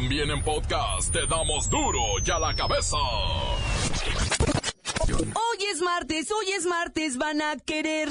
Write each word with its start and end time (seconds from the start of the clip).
También 0.00 0.30
en 0.30 0.40
podcast 0.44 1.12
te 1.12 1.26
damos 1.26 1.68
duro 1.68 1.98
y 2.24 2.30
a 2.30 2.38
la 2.38 2.54
cabeza. 2.54 2.96
Hoy 5.08 5.58
es 5.72 5.80
martes, 5.80 6.30
hoy 6.30 6.52
es 6.56 6.66
martes, 6.66 7.18
van 7.18 7.42
a 7.42 7.56
querer. 7.56 8.08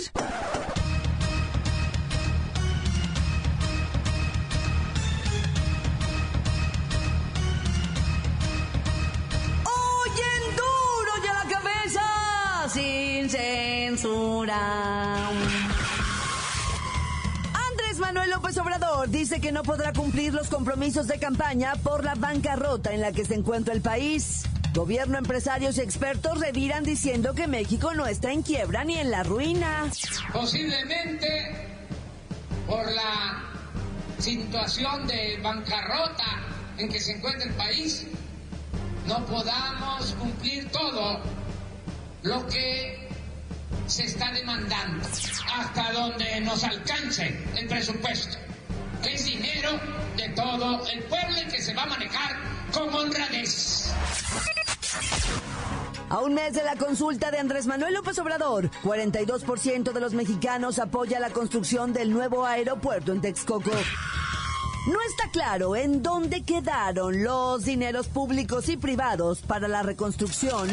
Hoy 9.64 10.12
en 10.36 10.56
duro 10.58 11.12
y 11.24 11.28
a 11.28 11.34
la 11.36 11.46
cabeza, 11.50 12.68
sin 12.68 13.30
censura. 13.30 15.17
López 18.38 18.58
Obrador 18.60 19.10
dice 19.10 19.42
que 19.42 19.52
no 19.52 19.64
podrá 19.64 19.94
cumplir 19.94 20.32
los 20.32 20.48
compromisos 20.50 21.08
de 21.08 21.18
campaña 21.18 21.74
por 21.78 22.04
la 22.04 22.14
bancarrota 22.14 22.94
en 22.94 23.02
la 23.02 23.12
que 23.12 23.26
se 23.26 23.34
encuentra 23.34 23.74
el 23.74 23.82
país. 23.82 24.44
Gobierno, 24.76 25.18
empresarios 25.18 25.80
y 25.80 25.82
expertos 25.82 26.40
reviran 26.40 26.84
diciendo 26.84 27.34
que 27.34 27.48
México 27.48 27.96
no 27.96 28.06
está 28.06 28.32
en 28.32 28.44
quiebra 28.44 28.84
ni 28.84 29.00
en 29.00 29.10
la 29.10 29.24
ruina. 29.24 29.90
Posiblemente 30.32 31.68
por 32.68 32.86
la 32.92 33.44
situación 34.20 35.08
de 35.08 35.40
bancarrota 35.42 36.44
en 36.78 36.90
que 36.90 37.00
se 37.00 37.14
encuentra 37.14 37.50
el 37.50 37.56
país, 37.56 38.06
no 39.08 39.26
podamos 39.26 40.12
cumplir 40.20 40.70
todo 40.70 41.22
lo 42.22 42.46
que 42.46 43.07
se 43.88 44.04
está 44.04 44.32
demandando 44.34 45.08
hasta 45.56 45.92
donde 45.94 46.42
nos 46.42 46.64
alcance 46.64 47.36
el 47.56 47.68
presupuesto, 47.68 48.38
es 49.10 49.26
dinero 49.26 49.80
de 50.18 50.30
todo 50.30 50.86
el 50.88 51.04
pueblo 51.04 51.38
que 51.50 51.62
se 51.62 51.74
va 51.74 51.84
a 51.84 51.88
manejar 51.88 52.38
con 52.72 52.94
honradez. 52.94 53.92
A 56.10 56.20
un 56.20 56.34
mes 56.34 56.54
de 56.54 56.64
la 56.64 56.76
consulta 56.76 57.32
de 57.32 57.40
Andrés 57.40 57.68
Manuel 57.68 57.94
López 57.94 58.18
Obrador, 58.20 58.70
42% 58.84 59.92
de 59.92 60.00
los 60.00 60.14
mexicanos 60.14 60.80
apoya 60.80 61.20
la 61.20 61.30
construcción 61.32 61.92
del 61.92 62.12
nuevo 62.12 62.46
aeropuerto 62.46 63.12
en 63.12 63.22
Texcoco. 63.22 63.72
No 64.88 65.02
está 65.02 65.30
claro 65.32 65.76
en 65.76 66.02
dónde 66.02 66.44
quedaron 66.44 67.22
los 67.22 67.66
dineros 67.66 68.08
públicos 68.08 68.70
y 68.70 68.78
privados 68.78 69.42
para 69.42 69.68
la 69.68 69.84
reconstrucción 69.84 70.70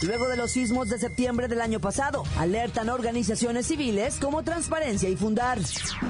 luego 0.00 0.26
de 0.28 0.38
los 0.38 0.52
sismos 0.52 0.88
de 0.88 0.98
septiembre 0.98 1.48
del 1.48 1.60
año 1.60 1.78
pasado. 1.78 2.22
Alertan 2.38 2.88
organizaciones 2.88 3.66
civiles 3.66 4.16
como 4.22 4.42
Transparencia 4.42 5.10
y 5.10 5.16
Fundar. 5.16 5.58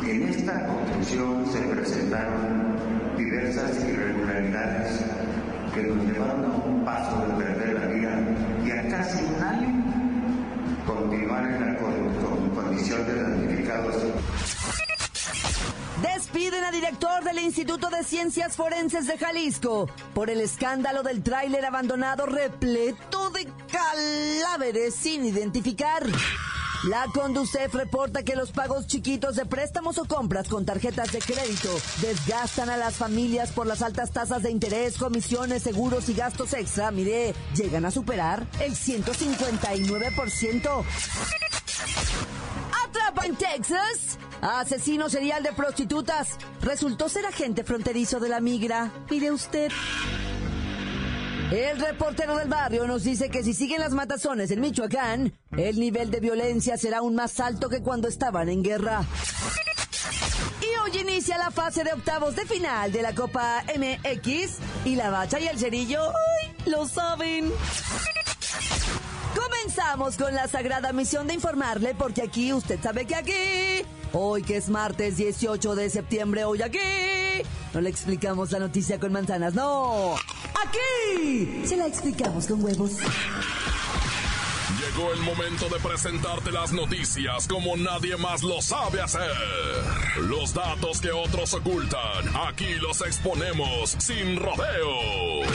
En 0.04 0.28
esta 0.28 0.66
construcción 0.68 1.46
se 1.50 1.58
presentaron 1.62 2.76
diversas 3.16 3.76
irregularidades 3.84 5.00
que 5.74 5.82
nos 5.82 6.04
llevaron 6.06 6.44
a 6.44 6.48
un 6.64 6.84
paso 6.84 7.26
de 7.26 7.44
perder 7.44 7.74
la 7.74 7.86
vida 7.88 8.20
y 8.64 8.70
a 8.70 8.88
casi 8.88 9.24
un 9.24 9.42
año 9.42 9.88
continuar 10.86 11.50
en 11.50 11.76
condición 12.54 13.04
de 13.04 13.20
damnificados. 13.20 13.96
Despiden 16.38 16.62
a 16.62 16.70
director 16.70 17.24
del 17.24 17.40
Instituto 17.40 17.90
de 17.90 18.04
Ciencias 18.04 18.54
Forenses 18.54 19.08
de 19.08 19.18
Jalisco 19.18 19.90
por 20.14 20.30
el 20.30 20.40
escándalo 20.40 21.02
del 21.02 21.20
tráiler 21.20 21.64
abandonado 21.64 22.26
repleto 22.26 23.30
de 23.30 23.48
cadáveres 23.66 24.94
sin 24.94 25.24
identificar. 25.24 26.04
La 26.84 27.06
Conducef 27.12 27.74
reporta 27.74 28.22
que 28.22 28.36
los 28.36 28.52
pagos 28.52 28.86
chiquitos 28.86 29.34
de 29.34 29.46
préstamos 29.46 29.98
o 29.98 30.04
compras 30.04 30.46
con 30.46 30.64
tarjetas 30.64 31.10
de 31.10 31.18
crédito 31.18 31.76
desgastan 32.02 32.70
a 32.70 32.76
las 32.76 32.94
familias 32.94 33.50
por 33.50 33.66
las 33.66 33.82
altas 33.82 34.12
tasas 34.12 34.44
de 34.44 34.52
interés, 34.52 34.96
comisiones, 34.96 35.64
seguros 35.64 36.08
y 36.08 36.14
gastos 36.14 36.52
extra. 36.52 36.92
Mire, 36.92 37.34
llegan 37.56 37.84
a 37.84 37.90
superar 37.90 38.46
el 38.60 38.76
159%. 38.76 40.84
En 43.24 43.36
Texas. 43.36 44.18
Asesino 44.40 45.08
serial 45.08 45.42
de 45.42 45.52
prostitutas. 45.52 46.36
Resultó 46.62 47.08
ser 47.08 47.26
agente 47.26 47.64
fronterizo 47.64 48.20
de 48.20 48.28
la 48.28 48.40
migra. 48.40 48.90
Mire 49.10 49.30
usted. 49.30 49.70
El 51.50 51.80
reportero 51.80 52.36
del 52.36 52.48
barrio 52.48 52.86
nos 52.86 53.04
dice 53.04 53.30
que 53.30 53.42
si 53.42 53.54
siguen 53.54 53.80
las 53.80 53.92
matazones 53.92 54.50
en 54.50 54.60
Michoacán, 54.60 55.32
el 55.56 55.80
nivel 55.80 56.10
de 56.10 56.20
violencia 56.20 56.76
será 56.76 56.98
aún 56.98 57.14
más 57.14 57.40
alto 57.40 57.70
que 57.70 57.82
cuando 57.82 58.06
estaban 58.06 58.50
en 58.50 58.62
guerra. 58.62 59.02
Y 60.60 60.78
hoy 60.80 61.00
inicia 61.00 61.38
la 61.38 61.50
fase 61.50 61.84
de 61.84 61.92
octavos 61.92 62.36
de 62.36 62.44
final 62.44 62.92
de 62.92 63.00
la 63.00 63.14
Copa 63.14 63.64
MX 63.64 64.58
y 64.84 64.96
la 64.96 65.08
bacha 65.08 65.40
y 65.40 65.46
el 65.48 65.58
cerillo, 65.58 66.02
¡ay! 66.02 66.54
Lo 66.66 66.86
saben. 66.86 67.50
Comenzamos 69.78 70.16
con 70.16 70.34
la 70.34 70.48
sagrada 70.48 70.92
misión 70.92 71.28
de 71.28 71.34
informarle, 71.34 71.94
porque 71.94 72.22
aquí, 72.22 72.52
usted 72.52 72.80
sabe 72.82 73.06
que 73.06 73.14
aquí, 73.14 73.86
hoy 74.12 74.42
que 74.42 74.56
es 74.56 74.68
martes 74.68 75.16
18 75.16 75.76
de 75.76 75.88
septiembre, 75.88 76.44
hoy 76.44 76.62
aquí, 76.62 76.78
no 77.72 77.80
le 77.80 77.88
explicamos 77.88 78.50
la 78.50 78.58
noticia 78.58 78.98
con 78.98 79.12
manzanas, 79.12 79.54
no. 79.54 80.16
Aquí 80.66 81.62
se 81.64 81.76
la 81.76 81.86
explicamos 81.86 82.48
con 82.48 82.64
huevos. 82.64 82.90
Llegó 84.80 85.12
el 85.12 85.20
momento 85.20 85.68
de 85.68 85.78
presentarte 85.78 86.50
las 86.50 86.72
noticias 86.72 87.46
como 87.46 87.76
nadie 87.76 88.16
más 88.16 88.42
lo 88.42 88.60
sabe 88.60 89.00
hacer. 89.00 89.30
Los 90.22 90.54
datos 90.54 91.00
que 91.00 91.12
otros 91.12 91.54
ocultan, 91.54 92.36
aquí 92.48 92.74
los 92.80 93.00
exponemos 93.02 93.94
sin 94.00 94.40
rodeos. 94.40 95.46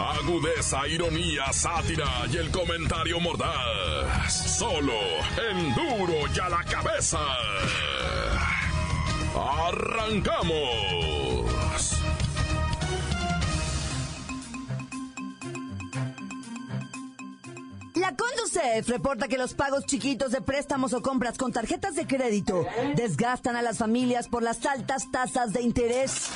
Agudeza, 0.00 0.88
ironía, 0.88 1.52
sátira 1.52 2.08
y 2.32 2.38
el 2.38 2.50
comentario 2.50 3.20
mordaz. 3.20 4.58
Solo 4.58 4.94
en 5.50 5.74
duro 5.74 6.14
y 6.34 6.38
a 6.40 6.48
la 6.48 6.64
cabeza. 6.64 7.18
¡Arrancamos! 9.68 11.20
La 17.94 18.16
Conducef 18.16 18.88
reporta 18.88 19.28
que 19.28 19.36
los 19.36 19.52
pagos 19.52 19.84
chiquitos 19.84 20.32
de 20.32 20.40
préstamos 20.40 20.94
o 20.94 21.02
compras 21.02 21.36
con 21.36 21.52
tarjetas 21.52 21.94
de 21.94 22.06
crédito 22.06 22.64
desgastan 22.96 23.56
a 23.56 23.62
las 23.62 23.76
familias 23.76 24.28
por 24.28 24.42
las 24.42 24.64
altas 24.64 25.10
tasas 25.10 25.52
de 25.52 25.60
interés. 25.60 26.30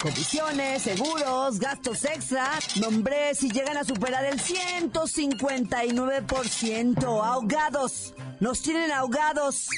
Comisiones, 0.00 0.82
seguros, 0.82 1.58
gastos 1.58 2.06
extra, 2.06 2.58
nombre 2.80 3.34
si 3.34 3.50
llegan 3.50 3.76
a 3.76 3.84
superar 3.84 4.24
el 4.24 4.40
159%. 4.40 7.04
Ahogados. 7.22 8.14
Nos 8.40 8.62
tienen 8.62 8.90
ahogados. 8.92 9.68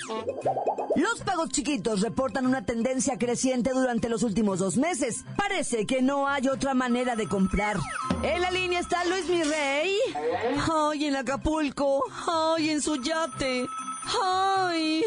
Los 0.94 1.22
pagos 1.22 1.48
chiquitos 1.48 2.02
reportan 2.02 2.46
una 2.46 2.64
tendencia 2.64 3.18
creciente 3.18 3.70
durante 3.70 4.08
los 4.08 4.22
últimos 4.22 4.60
dos 4.60 4.76
meses. 4.76 5.24
Parece 5.36 5.86
que 5.86 6.02
no 6.02 6.28
hay 6.28 6.46
otra 6.46 6.72
manera 6.72 7.16
de 7.16 7.26
comprar. 7.26 7.78
En 8.22 8.42
la 8.42 8.52
línea 8.52 8.78
está 8.78 9.04
Luis 9.04 9.28
Mirrey. 9.28 9.96
Ay, 10.72 11.06
en 11.06 11.16
Acapulco. 11.16 12.04
Ay, 12.28 12.70
en 12.70 12.80
su 12.80 12.94
yate. 13.02 13.66
Ay. 14.22 15.02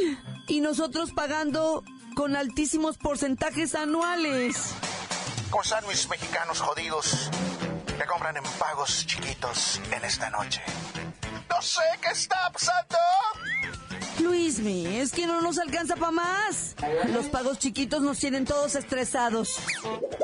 Y 0.50 0.60
nosotros 0.60 1.14
pagando 1.14 1.86
con 2.16 2.36
altísimos 2.36 2.98
porcentajes 2.98 3.76
anuales. 3.76 4.76
¿Cómo 5.50 5.62
están 5.62 5.88
mis 5.88 6.10
mexicanos 6.10 6.60
jodidos 6.60 7.30
que 7.98 8.06
compran 8.06 8.36
en 8.38 8.44
pagos 8.60 9.06
chiquitos 9.06 9.80
en 9.92 10.04
esta 10.04 10.30
noche? 10.30 10.62
No 11.50 11.62
sé 11.62 11.82
qué 12.02 12.10
está 12.10 12.50
pasando. 12.52 12.98
Luismi, 14.20 14.98
es 14.98 15.12
que 15.12 15.28
no 15.28 15.42
nos 15.42 15.58
alcanza 15.60 15.96
para 15.96 16.12
más. 16.12 16.76
Los 17.08 17.28
pagos 17.28 17.60
chiquitos 17.60 18.02
nos 18.02 18.20
tienen 18.20 18.46
todos 18.46 18.76
estresados. 18.76 19.58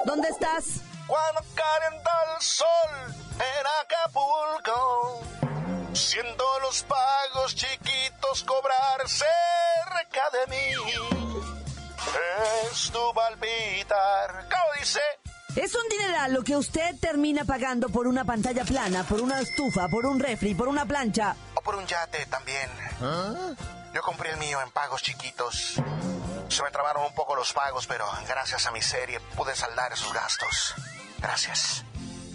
¿Dónde 0.05 0.27
estás? 0.29 0.81
Cuando 1.07 1.41
calienta 1.55 2.11
el 2.35 2.41
sol 2.41 3.15
en 3.35 3.65
Acapulco, 3.81 5.21
siendo 5.93 6.43
los 6.61 6.83
pagos 6.83 7.55
chiquitos 7.55 8.43
cobrar 8.43 9.07
cerca 9.07 10.29
de 10.31 10.47
mí. 10.47 11.20
Es 12.71 12.91
tu 12.91 13.13
palpitar. 13.13 14.47
¿Cómo 14.49 14.79
dice? 14.79 14.99
Es 15.55 15.75
un 15.75 15.87
dineral 15.89 16.33
lo 16.33 16.43
que 16.43 16.55
usted 16.55 16.95
termina 16.99 17.43
pagando 17.43 17.89
por 17.89 18.07
una 18.07 18.23
pantalla 18.23 18.63
plana, 18.63 19.03
por 19.03 19.19
una 19.21 19.41
estufa, 19.41 19.87
por 19.89 20.05
un 20.05 20.19
refri, 20.19 20.55
por 20.55 20.67
una 20.67 20.85
plancha. 20.85 21.35
O 21.55 21.61
por 21.61 21.75
un 21.75 21.85
yate 21.85 22.25
también. 22.27 22.69
Yo 23.93 24.01
compré 24.01 24.31
el 24.31 24.37
mío 24.37 24.61
en 24.61 24.71
pagos 24.71 25.01
chiquitos. 25.01 25.75
Se 26.47 26.63
me 26.63 26.71
trabaron 26.71 27.03
un 27.03 27.13
poco 27.13 27.35
los 27.35 27.51
pagos, 27.53 27.85
pero 27.87 28.05
gracias 28.27 28.65
a 28.65 28.71
mi 28.71 28.81
serie 28.81 29.19
pude 29.35 29.55
saldar 29.55 29.91
esos 29.91 30.13
gastos. 30.13 30.73
Gracias. 31.19 31.83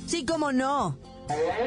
Sí, 0.06 0.25
cómo 0.26 0.52
no. 0.52 0.99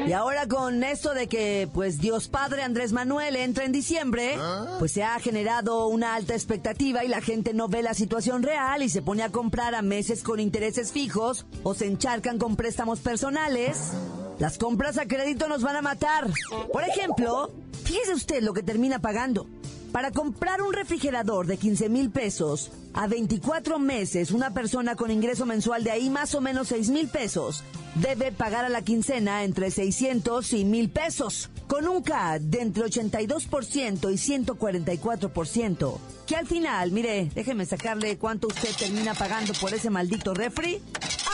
Y 0.06 0.12
ahora 0.12 0.46
con 0.46 0.82
esto 0.82 1.14
de 1.14 1.26
que 1.26 1.68
pues 1.72 1.98
Dios 1.98 2.28
Padre 2.28 2.62
Andrés 2.62 2.92
Manuel 2.92 3.36
entra 3.36 3.64
en 3.64 3.72
diciembre, 3.72 4.36
pues 4.78 4.92
se 4.92 5.02
ha 5.02 5.18
generado 5.18 5.86
una 5.88 6.14
alta 6.14 6.34
expectativa 6.34 7.04
y 7.04 7.08
la 7.08 7.20
gente 7.20 7.52
no 7.54 7.68
ve 7.68 7.82
la 7.82 7.94
situación 7.94 8.42
real 8.42 8.82
y 8.82 8.88
se 8.88 9.02
pone 9.02 9.22
a 9.22 9.30
comprar 9.30 9.74
a 9.74 9.82
meses 9.82 10.22
con 10.22 10.40
intereses 10.40 10.92
fijos 10.92 11.46
o 11.62 11.74
se 11.74 11.86
encharcan 11.86 12.38
con 12.38 12.56
préstamos 12.56 13.00
personales. 13.00 13.92
Las 14.38 14.56
compras 14.56 14.96
a 14.96 15.06
crédito 15.06 15.48
nos 15.48 15.62
van 15.62 15.76
a 15.76 15.82
matar. 15.82 16.26
Por 16.72 16.82
ejemplo, 16.82 17.52
fíjese 17.84 18.14
usted 18.14 18.42
lo 18.42 18.54
que 18.54 18.62
termina 18.62 19.00
pagando. 19.00 19.46
Para 19.92 20.10
comprar 20.12 20.62
un 20.62 20.72
refrigerador 20.72 21.46
de 21.46 21.56
15 21.56 21.88
mil 21.88 22.10
pesos 22.10 22.70
a 22.94 23.08
24 23.08 23.80
meses, 23.80 24.30
una 24.30 24.54
persona 24.54 24.94
con 24.94 25.10
ingreso 25.10 25.46
mensual 25.46 25.82
de 25.82 25.90
ahí 25.90 26.10
más 26.10 26.36
o 26.36 26.40
menos 26.40 26.68
6 26.68 26.90
mil 26.90 27.08
pesos 27.08 27.64
debe 27.96 28.30
pagar 28.30 28.64
a 28.64 28.68
la 28.68 28.82
quincena 28.82 29.42
entre 29.42 29.72
600 29.72 30.52
y 30.52 30.64
1000 30.64 30.90
pesos, 30.90 31.50
con 31.66 31.88
un 31.88 32.02
CAD 32.02 32.40
de 32.40 32.60
entre 32.60 32.84
82% 32.84 34.12
y 34.12 34.16
144%, 34.16 35.98
que 36.24 36.36
al 36.36 36.46
final, 36.46 36.92
mire, 36.92 37.28
déjeme 37.34 37.66
sacarle 37.66 38.16
cuánto 38.16 38.46
usted 38.46 38.72
termina 38.76 39.14
pagando 39.14 39.54
por 39.54 39.74
ese 39.74 39.90
maldito 39.90 40.34
refri, 40.34 40.80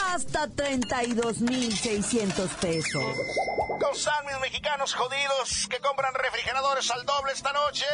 hasta 0.07 0.49
32.600 0.49 2.49
pesos. 2.61 3.05
¿Cómo 3.69 3.93
están 3.93 4.25
mis 4.25 4.41
mexicanos 4.41 4.95
jodidos 4.95 5.69
que 5.69 5.79
compran 5.81 6.15
refrigeradores 6.15 6.91
al 6.91 7.05
doble 7.05 7.33
esta 7.33 7.53
noche? 7.53 7.85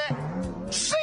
¡Sí! 0.72 0.96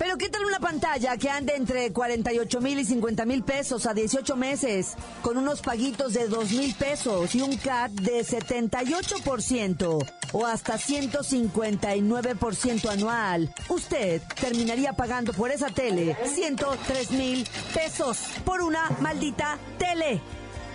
Pero 0.00 0.16
¿qué 0.16 0.30
tal 0.30 0.46
una 0.46 0.60
pantalla 0.60 1.18
que 1.18 1.28
ande 1.28 1.56
entre 1.56 1.92
48 1.92 2.62
mil 2.62 2.78
y 2.78 2.86
50 2.86 3.26
mil 3.26 3.44
pesos 3.44 3.84
a 3.84 3.92
18 3.92 4.34
meses, 4.34 4.94
con 5.20 5.36
unos 5.36 5.60
paguitos 5.60 6.14
de 6.14 6.26
2 6.26 6.52
mil 6.52 6.74
pesos 6.74 7.34
y 7.34 7.42
un 7.42 7.58
CAT 7.58 7.92
de 7.92 8.24
78% 8.24 10.10
o 10.32 10.46
hasta 10.46 10.78
159% 10.78 12.88
anual? 12.88 13.54
Usted 13.68 14.22
terminaría 14.40 14.94
pagando 14.94 15.34
por 15.34 15.50
esa 15.50 15.68
tele 15.68 16.16
103 16.24 17.10
mil 17.10 17.46
pesos 17.74 18.20
por 18.46 18.62
una 18.62 18.88
maldita 19.00 19.58
tele. 19.78 20.22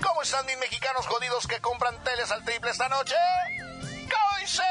¿Cómo 0.04 0.22
están 0.22 0.46
mis 0.46 0.60
mexicanos 0.60 1.08
jodidos 1.08 1.48
que 1.48 1.60
compran 1.62 1.96
teles 2.04 2.30
al 2.30 2.46
triple 2.46 2.70
esta 2.70 2.90
noche? 2.90 3.16
¿Cómo 3.82 4.38
dice? 4.40 4.62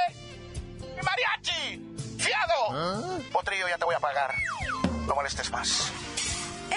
¡Mi 0.94 1.02
mariachi! 1.02 1.93
¡Fiado! 2.24 3.20
Potrillo, 3.32 3.68
ya 3.68 3.76
te 3.76 3.84
voy 3.84 3.94
a 3.94 4.00
pagar. 4.00 4.34
No 5.06 5.14
molestes 5.14 5.50
más. 5.50 5.92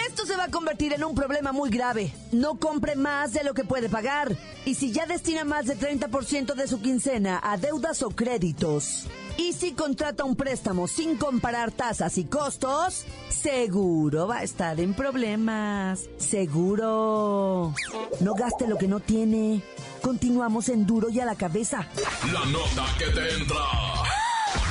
Esto 0.07 0.25
se 0.25 0.35
va 0.35 0.45
a 0.45 0.51
convertir 0.51 0.93
en 0.93 1.03
un 1.03 1.15
problema 1.15 1.51
muy 1.53 1.69
grave. 1.69 2.13
No 2.31 2.59
compre 2.59 2.95
más 2.95 3.31
de 3.31 3.43
lo 3.43 3.53
que 3.53 3.63
puede 3.63 3.87
pagar. 3.87 4.35
Y 4.65 4.75
si 4.75 4.91
ya 4.91 5.05
destina 5.05 5.45
más 5.45 5.65
de 5.65 5.77
30% 5.77 6.53
de 6.53 6.67
su 6.67 6.81
quincena 6.81 7.39
a 7.41 7.57
deudas 7.57 8.03
o 8.03 8.09
créditos, 8.09 9.05
y 9.37 9.53
si 9.53 9.71
contrata 9.71 10.25
un 10.25 10.35
préstamo 10.35 10.87
sin 10.87 11.15
comparar 11.15 11.71
tasas 11.71 12.17
y 12.17 12.25
costos, 12.25 13.05
seguro 13.29 14.27
va 14.27 14.39
a 14.39 14.43
estar 14.43 14.79
en 14.79 14.93
problemas. 14.93 16.09
Seguro. 16.17 17.73
No 18.19 18.33
gaste 18.33 18.67
lo 18.67 18.77
que 18.77 18.87
no 18.87 18.99
tiene. 18.99 19.63
Continuamos 20.01 20.69
en 20.69 20.85
duro 20.85 21.09
y 21.09 21.19
a 21.19 21.25
la 21.25 21.35
cabeza. 21.35 21.87
La 22.33 22.45
nota 22.45 22.85
que 22.97 23.05
te 23.05 23.33
entra. 23.35 23.96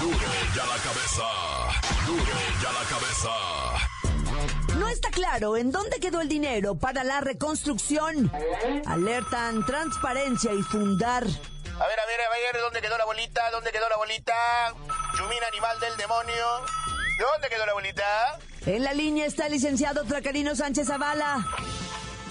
Duro 0.00 0.17
y 0.55 0.58
a 0.58 0.67
la 0.67 0.76
cabeza. 0.78 1.25
Duro 2.06 2.23
y 2.62 2.67
a 2.67 2.73
la 2.73 2.84
cabeza. 2.88 3.31
No 4.78 4.88
está 4.88 5.11
claro 5.11 5.56
en 5.56 5.70
dónde 5.70 6.00
quedó 6.00 6.20
el 6.20 6.28
dinero 6.28 6.76
para 6.76 7.05
la 7.05 7.20
reconstrucción. 7.20 8.31
Alertan 8.87 9.64
transparencia 9.67 10.52
y 10.52 10.62
fundar. 10.62 11.25
A 11.25 11.87
ver, 11.87 12.00
a 12.00 12.06
ver, 12.06 12.20
a 12.20 12.52
ver, 12.52 12.62
¿dónde 12.62 12.81
quedó 12.81 12.96
la 12.96 13.05
bolita? 13.05 13.50
¿Dónde 13.50 13.70
quedó 13.70 13.88
la 13.88 13.96
bolita? 13.96 14.34
Chumín 15.17 15.38
animal 15.52 15.78
del 15.81 15.96
demonio. 15.96 16.46
¿Dónde 17.19 17.49
quedó 17.49 17.67
la 17.67 17.75
bolita? 17.75 18.38
En 18.64 18.82
la 18.82 18.94
línea 18.94 19.26
está 19.26 19.46
el 19.46 19.52
licenciado 19.52 20.05
Tracarino 20.05 20.55
Sánchez 20.55 20.88
Zavala. 20.88 21.44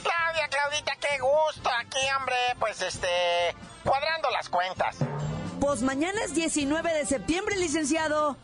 Claudia, 0.04 0.48
Claudita, 0.50 0.96
qué 0.98 1.20
gusto 1.20 1.70
aquí, 1.80 2.00
hombre. 2.18 2.36
Pues 2.60 2.82
este, 2.82 3.08
cuadrando 3.84 4.30
las 4.32 4.50
cuentas. 4.50 4.98
Pues 5.60 5.81
mañana 5.81 6.19
es 6.25 6.34
19 6.34 6.94
de 6.94 7.06
septiembre, 7.06 7.57
licenciado. 7.57 8.38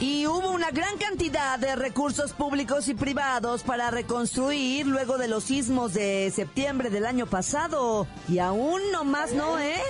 Y 0.00 0.26
hubo 0.26 0.52
una 0.52 0.70
gran 0.70 0.96
cantidad 0.96 1.58
de 1.58 1.74
recursos 1.74 2.32
públicos 2.32 2.88
y 2.88 2.94
privados 2.94 3.64
para 3.64 3.90
reconstruir 3.90 4.86
luego 4.86 5.18
de 5.18 5.26
los 5.26 5.44
sismos 5.44 5.92
de 5.92 6.32
septiembre 6.34 6.88
del 6.88 7.04
año 7.04 7.26
pasado. 7.26 8.06
Y 8.28 8.38
aún 8.38 8.80
no 8.92 9.04
más 9.04 9.32
no, 9.32 9.58
¿eh? 9.58 9.80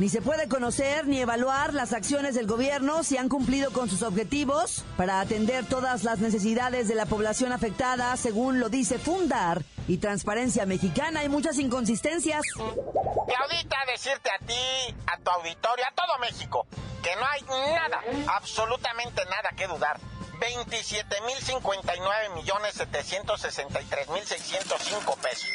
Ni 0.00 0.08
se 0.08 0.22
puede 0.22 0.48
conocer 0.48 1.06
ni 1.06 1.20
evaluar 1.20 1.74
las 1.74 1.92
acciones 1.92 2.34
del 2.34 2.46
gobierno 2.46 3.04
si 3.04 3.18
han 3.18 3.28
cumplido 3.28 3.70
con 3.70 3.90
sus 3.90 4.00
objetivos 4.00 4.82
para 4.96 5.20
atender 5.20 5.66
todas 5.66 6.04
las 6.04 6.20
necesidades 6.20 6.88
de 6.88 6.94
la 6.94 7.04
población 7.04 7.52
afectada, 7.52 8.16
según 8.16 8.60
lo 8.60 8.70
dice 8.70 8.98
Fundar 8.98 9.60
y 9.88 9.98
Transparencia 9.98 10.64
Mexicana. 10.64 11.20
Hay 11.20 11.28
muchas 11.28 11.58
inconsistencias. 11.58 12.40
Claudita, 12.54 13.76
decirte 13.92 14.30
a 14.30 14.38
ti, 14.46 14.94
a 15.06 15.18
tu 15.18 15.30
auditorio, 15.32 15.84
a 15.84 15.94
todo 15.94 16.18
México, 16.18 16.66
que 17.02 17.14
no 17.16 17.26
hay 17.26 17.42
nada, 17.42 18.00
absolutamente 18.38 19.22
nada 19.26 19.50
que 19.54 19.66
dudar. 19.66 20.00
27.059 20.40 22.34
millones 22.36 22.72
763 22.72 24.08
mil 24.08 24.24
605 24.24 25.16
pesos. 25.16 25.50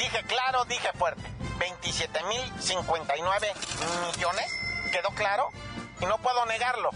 Dije 0.00 0.24
claro, 0.26 0.64
dije 0.64 0.88
fuerte. 0.94 1.22
27.059 1.58 4.16
millones. 4.16 4.46
¿Quedó 4.90 5.10
claro? 5.10 5.50
Y 6.00 6.06
no 6.06 6.16
puedo 6.18 6.46
negarlo. 6.46 6.88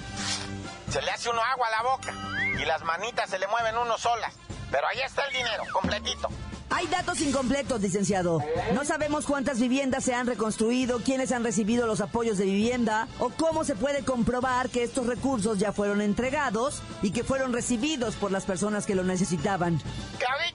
Se 0.91 1.03
le 1.03 1.11
hace 1.11 1.29
uno 1.29 1.43
agua 1.43 1.69
a 1.69 1.71
la 1.71 1.83
boca 1.83 2.15
y 2.59 2.65
las 2.65 2.83
manitas 2.83 3.29
se 3.29 3.39
le 3.39 3.47
mueven 3.47 3.77
uno 3.77 3.99
solas. 3.99 4.33
Pero 4.71 4.87
ahí 4.87 5.01
está 5.01 5.27
el 5.27 5.35
dinero, 5.35 5.65
completito. 5.71 6.31
Hay 6.71 6.87
datos 6.87 7.21
incompletos, 7.21 7.83
licenciado. 7.83 8.43
No 8.73 8.87
sabemos 8.87 9.27
cuántas 9.27 9.61
viviendas 9.61 10.03
se 10.03 10.15
han 10.15 10.27
reconstruido, 10.27 11.01
quiénes 11.01 11.31
han 11.31 11.45
recibido 11.45 11.87
los 11.87 12.01
apoyos 12.01 12.39
de 12.39 12.47
vivienda 12.47 13.07
o 13.19 13.29
cómo 13.29 13.65
se 13.65 13.77
puede 13.77 14.03
comprobar 14.03 14.71
que 14.71 14.83
estos 14.83 15.07
recursos 15.07 15.59
ya 15.59 15.73
fueron 15.73 16.01
entregados 16.01 16.81
y 17.03 17.11
que 17.13 17.23
fueron 17.23 17.53
recibidos 17.53 18.17
por 18.17 18.33
las 18.33 18.47
personas 18.47 18.87
que 18.87 18.95
lo 18.95 19.05
necesitaban. 19.05 19.75
Estoy 19.75 20.55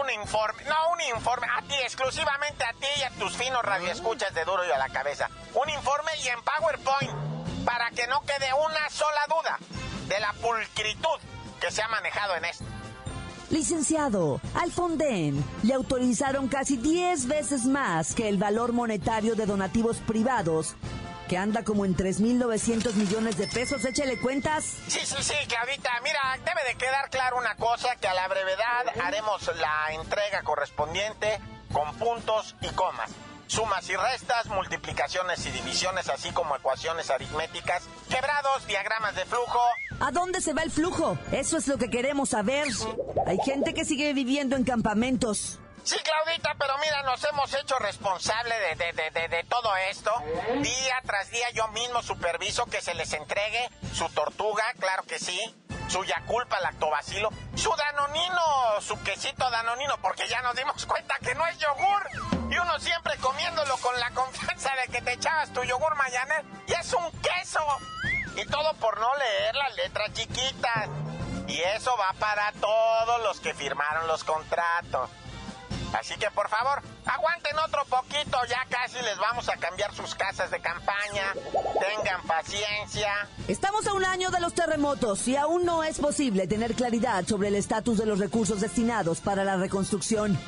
un 0.00 0.10
informe, 0.10 0.64
no 0.64 0.92
un 0.92 1.00
informe, 1.16 1.46
a 1.46 1.62
ti, 1.62 1.74
exclusivamente 1.82 2.64
a 2.64 2.72
ti 2.72 2.86
y 2.98 3.02
a 3.02 3.10
tus 3.10 3.36
finos 3.36 3.62
radioescuchas 3.62 4.34
de 4.34 4.44
duro 4.44 4.66
y 4.66 4.70
a 4.70 4.78
la 4.78 4.88
cabeza. 4.88 5.28
Un 5.54 5.68
informe 5.70 6.10
y 6.22 6.28
en 6.28 6.38
PowerPoint, 6.42 7.64
para 7.64 7.90
que 7.90 8.06
no 8.06 8.20
quede 8.22 8.52
una 8.54 8.90
sola 8.90 9.20
duda 9.28 9.58
de 10.08 10.20
la 10.20 10.32
pulcritud 10.34 11.18
que 11.60 11.70
se 11.70 11.82
ha 11.82 11.88
manejado 11.88 12.36
en 12.36 12.44
esto. 12.44 12.64
Licenciado, 13.50 14.40
al 14.54 14.72
Fonden 14.72 15.44
le 15.62 15.74
autorizaron 15.74 16.48
casi 16.48 16.76
10 16.76 17.26
veces 17.26 17.66
más 17.66 18.14
que 18.14 18.28
el 18.28 18.38
valor 18.38 18.72
monetario 18.72 19.36
de 19.36 19.46
donativos 19.46 19.98
privados, 19.98 20.74
que 21.28 21.36
anda 21.36 21.64
como 21.64 21.84
en 21.84 21.96
3.900 21.96 22.94
millones 22.94 23.36
de 23.36 23.46
pesos. 23.46 23.84
Échele 23.84 24.18
cuentas. 24.18 24.64
Sí, 24.86 25.00
sí, 25.04 25.16
sí, 25.20 25.34
Claudita. 25.48 25.90
Mira, 26.02 26.38
debe 26.44 26.68
de 26.68 26.74
quedar 26.76 27.10
claro 27.10 27.38
una 27.38 27.54
cosa, 27.56 27.96
que 27.96 28.08
a 28.08 28.14
la 28.14 28.28
brevedad 28.28 29.00
haremos 29.02 29.50
la 29.58 29.94
entrega 29.94 30.42
correspondiente 30.42 31.40
con 31.72 31.94
puntos 31.96 32.54
y 32.60 32.68
comas. 32.68 33.10
Sumas 33.46 33.88
y 33.90 33.94
restas, 33.94 34.46
multiplicaciones 34.46 35.44
y 35.46 35.50
divisiones, 35.50 36.08
así 36.08 36.30
como 36.30 36.56
ecuaciones 36.56 37.10
aritméticas, 37.10 37.82
quebrados, 38.08 38.66
diagramas 38.66 39.14
de 39.14 39.24
flujo. 39.26 39.60
¿A 40.00 40.10
dónde 40.10 40.40
se 40.40 40.54
va 40.54 40.62
el 40.62 40.70
flujo? 40.70 41.18
Eso 41.30 41.58
es 41.58 41.68
lo 41.68 41.76
que 41.76 41.90
queremos 41.90 42.30
saber. 42.30 42.66
Hay 43.26 43.38
gente 43.44 43.74
que 43.74 43.84
sigue 43.84 44.12
viviendo 44.14 44.56
en 44.56 44.64
campamentos. 44.64 45.60
Sí, 45.84 45.96
Claudita, 45.98 46.54
pero 46.58 46.78
mira, 46.78 47.02
nos 47.02 47.22
hemos 47.24 47.52
hecho 47.52 47.78
responsable 47.78 48.54
de, 48.58 48.92
de, 48.92 49.10
de, 49.10 49.28
de, 49.28 49.44
todo 49.44 49.76
esto. 49.90 50.10
Día 50.62 51.02
tras 51.04 51.30
día 51.30 51.50
yo 51.50 51.68
mismo 51.68 52.02
superviso 52.02 52.64
que 52.64 52.80
se 52.80 52.94
les 52.94 53.12
entregue 53.12 53.68
su 53.92 54.08
tortuga, 54.08 54.64
claro 54.80 55.02
que 55.02 55.18
sí, 55.18 55.38
su 55.88 56.02
Yaculpa 56.02 56.58
lactobacilo, 56.60 57.28
su 57.54 57.70
danonino, 57.76 58.80
su 58.80 58.98
quesito 59.02 59.50
danonino, 59.50 59.98
porque 59.98 60.26
ya 60.26 60.40
nos 60.40 60.56
dimos 60.56 60.86
cuenta 60.86 61.16
que 61.22 61.34
no 61.34 61.46
es 61.46 61.58
yogur. 61.58 62.08
Y 62.50 62.56
uno 62.56 62.78
siempre 62.78 63.18
comiéndolo 63.18 63.76
con 63.76 63.98
la 64.00 64.10
confianza 64.12 64.70
de 64.76 64.90
que 64.90 65.02
te 65.02 65.12
echabas 65.12 65.52
tu 65.52 65.62
yogur 65.64 65.94
mañaner 65.96 66.46
y 66.66 66.72
es 66.72 66.94
un 66.94 67.10
queso. 67.20 67.60
Y 68.36 68.46
todo 68.46 68.72
por 68.74 68.98
no 68.98 69.14
leer 69.16 69.54
las 69.54 69.74
letras 69.74 70.14
chiquitas. 70.14 70.88
Y 71.46 71.60
eso 71.60 71.94
va 71.98 72.14
para 72.18 72.52
todos 72.52 73.22
los 73.22 73.38
que 73.40 73.52
firmaron 73.52 74.06
los 74.06 74.24
contratos. 74.24 75.10
Así 75.98 76.14
que 76.16 76.30
por 76.32 76.48
favor, 76.48 76.82
aguanten 77.06 77.58
otro 77.58 77.84
poquito, 77.86 78.38
ya 78.48 78.66
casi 78.68 79.00
les 79.02 79.16
vamos 79.18 79.48
a 79.48 79.56
cambiar 79.56 79.94
sus 79.94 80.14
casas 80.14 80.50
de 80.50 80.60
campaña. 80.60 81.32
Tengan 81.80 82.22
paciencia. 82.26 83.28
Estamos 83.48 83.86
a 83.86 83.94
un 83.94 84.04
año 84.04 84.30
de 84.30 84.40
los 84.40 84.54
terremotos 84.54 85.26
y 85.28 85.36
aún 85.36 85.64
no 85.64 85.84
es 85.84 85.98
posible 85.98 86.46
tener 86.46 86.74
claridad 86.74 87.24
sobre 87.26 87.48
el 87.48 87.54
estatus 87.54 87.98
de 87.98 88.06
los 88.06 88.18
recursos 88.18 88.60
destinados 88.60 89.20
para 89.20 89.44
la 89.44 89.56
reconstrucción. 89.56 90.38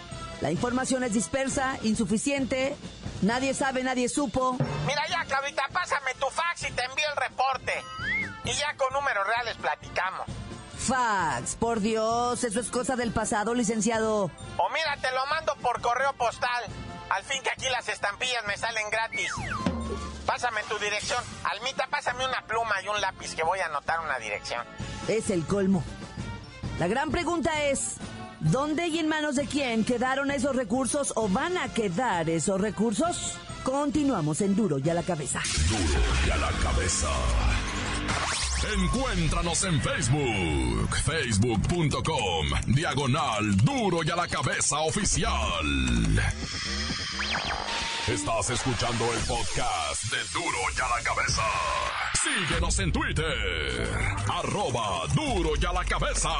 La 0.40 0.50
información 0.50 1.02
es 1.02 1.14
dispersa, 1.14 1.78
insuficiente 1.82 2.76
Nadie 3.22 3.54
sabe, 3.54 3.82
nadie 3.82 4.08
supo. 4.08 4.56
Mira 4.86 5.02
ya, 5.08 5.24
Claudita, 5.24 5.64
pásame 5.72 6.14
tu 6.14 6.26
fax 6.26 6.68
y 6.68 6.72
te 6.72 6.84
envío 6.84 7.06
el 7.10 7.16
reporte. 7.16 7.72
Y 8.44 8.52
ya 8.52 8.76
con 8.76 8.92
números 8.92 9.26
reales 9.26 9.56
platicamos. 9.56 10.26
Fax, 10.86 11.56
por 11.56 11.80
Dios, 11.80 12.44
eso 12.44 12.60
es 12.60 12.70
cosa 12.70 12.94
del 12.94 13.10
pasado, 13.10 13.54
licenciado. 13.54 14.30
O 14.56 14.70
mira, 14.70 14.96
te 15.00 15.10
lo 15.10 15.26
mando 15.26 15.56
por 15.56 15.80
correo 15.80 16.12
postal. 16.12 16.64
Al 17.10 17.24
fin 17.24 17.42
que 17.42 17.50
aquí 17.50 17.66
las 17.70 17.88
estampillas 17.88 18.46
me 18.46 18.56
salen 18.56 18.88
gratis. 18.90 19.32
Pásame 20.24 20.60
tu 20.68 20.78
dirección. 20.78 21.22
Almita, 21.42 21.88
pásame 21.88 22.24
una 22.24 22.42
pluma 22.46 22.74
y 22.84 22.88
un 22.88 23.00
lápiz 23.00 23.34
que 23.34 23.42
voy 23.42 23.58
a 23.58 23.66
anotar 23.66 23.98
una 24.00 24.18
dirección. 24.18 24.64
Es 25.08 25.30
el 25.30 25.44
colmo. 25.44 25.82
La 26.78 26.86
gran 26.86 27.10
pregunta 27.10 27.64
es, 27.64 27.96
¿dónde 28.38 28.86
y 28.86 29.00
en 29.00 29.08
manos 29.08 29.34
de 29.34 29.46
quién 29.46 29.84
quedaron 29.84 30.30
esos 30.30 30.54
recursos 30.54 31.12
o 31.16 31.28
van 31.28 31.58
a 31.58 31.72
quedar 31.72 32.30
esos 32.30 32.60
recursos? 32.60 33.38
Continuamos 33.64 34.40
en 34.40 34.54
Duro 34.54 34.78
y 34.78 34.88
a 34.88 34.94
la 34.94 35.02
cabeza. 35.02 35.40
Duro 35.68 36.00
y 36.26 36.30
a 36.30 36.36
la 36.36 36.50
cabeza. 36.62 37.08
Encuéntranos 38.64 39.64
en 39.64 39.80
Facebook, 39.80 40.96
facebook.com, 41.04 42.46
diagonal 42.68 43.56
Duro 43.58 44.02
y 44.02 44.10
a 44.10 44.16
la 44.16 44.26
cabeza 44.26 44.78
oficial. 44.80 46.22
Estás 48.08 48.50
escuchando 48.50 49.04
el 49.12 49.20
podcast 49.20 50.04
de 50.10 50.18
Duro 50.32 50.58
y 50.74 50.80
a 50.80 50.96
la 50.96 51.02
cabeza. 51.04 51.42
Síguenos 52.14 52.78
en 52.78 52.92
Twitter, 52.92 53.88
arroba 54.32 55.06
Duro 55.14 55.50
y 55.60 55.64
a 55.64 55.72
la 55.72 55.84
cabeza. 55.84 56.30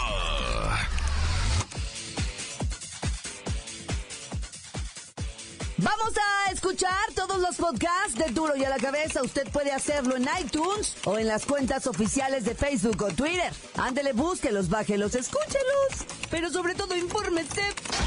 Vamos 5.79 6.15
a 6.17 6.53
escuchar 6.53 7.06
todos 7.37 7.49
los 7.49 7.57
podcasts 7.57 8.15
de 8.15 8.33
Duro 8.33 8.57
y 8.57 8.65
a 8.65 8.71
la 8.71 8.79
cabeza. 8.79 9.23
Usted 9.23 9.47
puede 9.51 9.71
hacerlo 9.71 10.17
en 10.17 10.27
iTunes 10.41 10.97
o 11.05 11.19
en 11.19 11.27
las 11.27 11.45
cuentas 11.45 11.87
oficiales 11.87 12.45
de 12.45 12.55
Facebook 12.55 13.03
o 13.03 13.09
Twitter. 13.09 13.53
Ándele, 13.77 14.13
búsquelos, 14.13 14.69
bájelos, 14.71 15.15
escúchelos. 15.15 16.07
Pero 16.31 16.51
sobre 16.51 16.75
todo, 16.75 16.97
infórmese. 16.97 17.63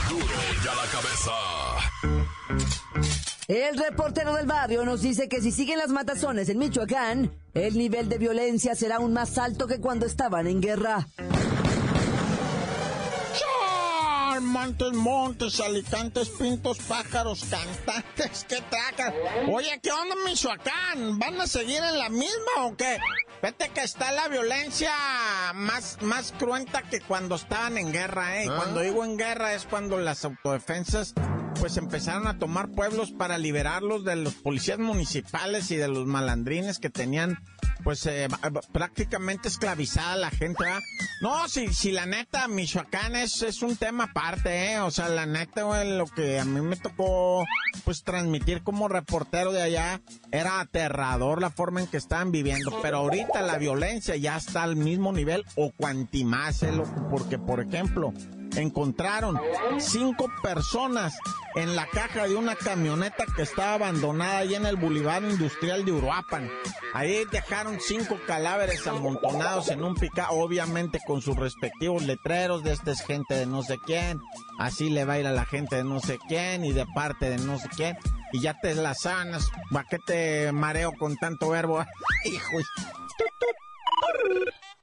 Duro 0.09 0.25
y 0.25 0.67
a 0.67 0.75
la 0.75 0.85
cabeza. 0.91 1.31
El 3.47 3.77
reportero 3.77 4.33
del 4.35 4.47
barrio 4.47 4.83
nos 4.85 5.01
dice 5.01 5.29
que 5.29 5.41
si 5.41 5.51
siguen 5.51 5.77
las 5.77 5.89
matazones 5.89 6.49
en 6.49 6.57
Michoacán, 6.57 7.31
el 7.53 7.77
nivel 7.77 8.09
de 8.09 8.17
violencia 8.17 8.75
será 8.75 8.97
aún 8.97 9.13
más 9.13 9.37
alto 9.37 9.67
que 9.67 9.79
cuando 9.79 10.05
estaban 10.05 10.47
en 10.47 10.61
guerra. 10.61 11.07
Montes, 14.59 14.91
montes, 14.91 15.59
alicantes, 15.61 16.29
pintos, 16.31 16.79
pájaros, 16.79 17.45
cantantes, 17.49 18.45
qué 18.49 18.61
tracan. 18.69 19.13
Oye, 19.49 19.79
¿qué 19.81 19.89
onda, 19.89 20.15
Michoacán? 20.25 21.17
¿Van 21.17 21.39
a 21.39 21.47
seguir 21.47 21.77
en 21.81 21.97
la 21.97 22.09
misma 22.09 22.65
o 22.65 22.75
qué? 22.75 22.97
Vete 23.41 23.69
que 23.69 23.83
está 23.83 24.11
la 24.11 24.27
violencia 24.27 24.91
más, 25.55 26.01
más 26.01 26.33
cruenta 26.37 26.81
que 26.81 26.99
cuando 26.99 27.35
estaban 27.35 27.77
en 27.77 27.93
guerra, 27.93 28.43
¿eh? 28.43 28.47
Cuando 28.47 28.81
digo 28.81 29.05
en 29.05 29.17
guerra 29.17 29.53
es 29.53 29.63
cuando 29.63 29.97
las 29.97 30.25
autodefensas 30.25 31.13
pues 31.57 31.77
empezaron 31.77 32.27
a 32.27 32.37
tomar 32.37 32.69
pueblos 32.69 33.11
para 33.11 33.37
liberarlos 33.37 34.03
de 34.03 34.17
los 34.17 34.33
policías 34.33 34.79
municipales 34.79 35.71
y 35.71 35.77
de 35.77 35.87
los 35.87 36.05
malandrines 36.05 36.79
que 36.79 36.89
tenían 36.89 37.39
pues 37.83 38.05
eh, 38.05 38.27
prácticamente 38.71 39.47
esclavizada 39.47 40.15
la 40.15 40.29
gente. 40.29 40.63
No, 41.21 41.47
si, 41.47 41.73
si 41.73 41.91
la 41.91 42.05
neta, 42.05 42.47
Michoacán 42.47 43.15
es, 43.15 43.41
es 43.41 43.61
un 43.61 43.75
tema 43.75 44.05
aparte, 44.05 44.73
¿eh? 44.73 44.79
O 44.79 44.91
sea, 44.91 45.09
la 45.09 45.25
neta, 45.25 45.83
lo 45.83 46.05
que 46.05 46.39
a 46.39 46.45
mí 46.45 46.61
me 46.61 46.75
tocó, 46.75 47.45
pues, 47.83 48.03
transmitir 48.03 48.63
como 48.63 48.87
reportero 48.87 49.51
de 49.51 49.61
allá, 49.61 50.01
era 50.31 50.59
aterrador 50.59 51.41
la 51.41 51.49
forma 51.49 51.81
en 51.81 51.87
que 51.87 51.97
estaban 51.97 52.31
viviendo. 52.31 52.79
Pero 52.81 52.97
ahorita 52.97 53.41
la 53.41 53.57
violencia 53.57 54.15
ya 54.15 54.37
está 54.37 54.63
al 54.63 54.75
mismo 54.75 55.11
nivel 55.11 55.45
o 55.55 55.71
cuantimás, 55.71 56.63
¿eh? 56.63 56.71
Porque, 57.09 57.37
por 57.37 57.59
ejemplo, 57.59 58.13
encontraron 58.55 59.39
cinco 59.79 60.31
personas 60.41 61.13
en 61.55 61.75
la 61.75 61.87
caja 61.87 62.27
de 62.27 62.35
una 62.35 62.55
camioneta 62.55 63.25
que 63.35 63.41
estaba 63.41 63.73
abandonada 63.73 64.39
ahí 64.39 64.55
en 64.55 64.65
el 64.65 64.75
Boulevard 64.75 65.23
Industrial 65.23 65.83
de 65.83 65.91
Uruapan. 65.91 66.49
Ahí 66.93 67.25
dejaron 67.31 67.79
cinco 67.79 68.19
cadáveres 68.25 68.85
amontonados 68.87 69.69
en 69.69 69.83
un 69.83 69.95
pica, 69.95 70.31
obviamente 70.31 70.99
con 71.05 71.21
sus 71.21 71.35
respectivos 71.35 72.03
letreros 72.03 72.63
de 72.63 72.73
esta 72.73 72.91
es 72.91 73.01
gente 73.01 73.35
de 73.35 73.45
no 73.45 73.63
sé 73.63 73.77
quién, 73.85 74.19
así 74.59 74.89
le 74.89 75.05
va 75.05 75.13
a 75.13 75.19
ir 75.19 75.27
a 75.27 75.31
la 75.31 75.45
gente 75.45 75.75
de 75.77 75.83
no 75.83 75.99
sé 75.99 76.19
quién 76.27 76.65
y 76.65 76.73
de 76.73 76.85
parte 76.93 77.29
de 77.29 77.37
no 77.37 77.57
sé 77.57 77.69
quién. 77.75 77.97
Y 78.31 78.41
ya 78.41 78.59
te 78.59 78.75
las 78.75 79.01
sanas, 79.01 79.49
¿para 79.71 79.87
qué 79.89 79.97
te 79.97 80.51
mareo 80.51 80.93
con 80.93 81.17
tanto 81.17 81.49
verbo? 81.49 81.83
Hijo. 82.25 82.57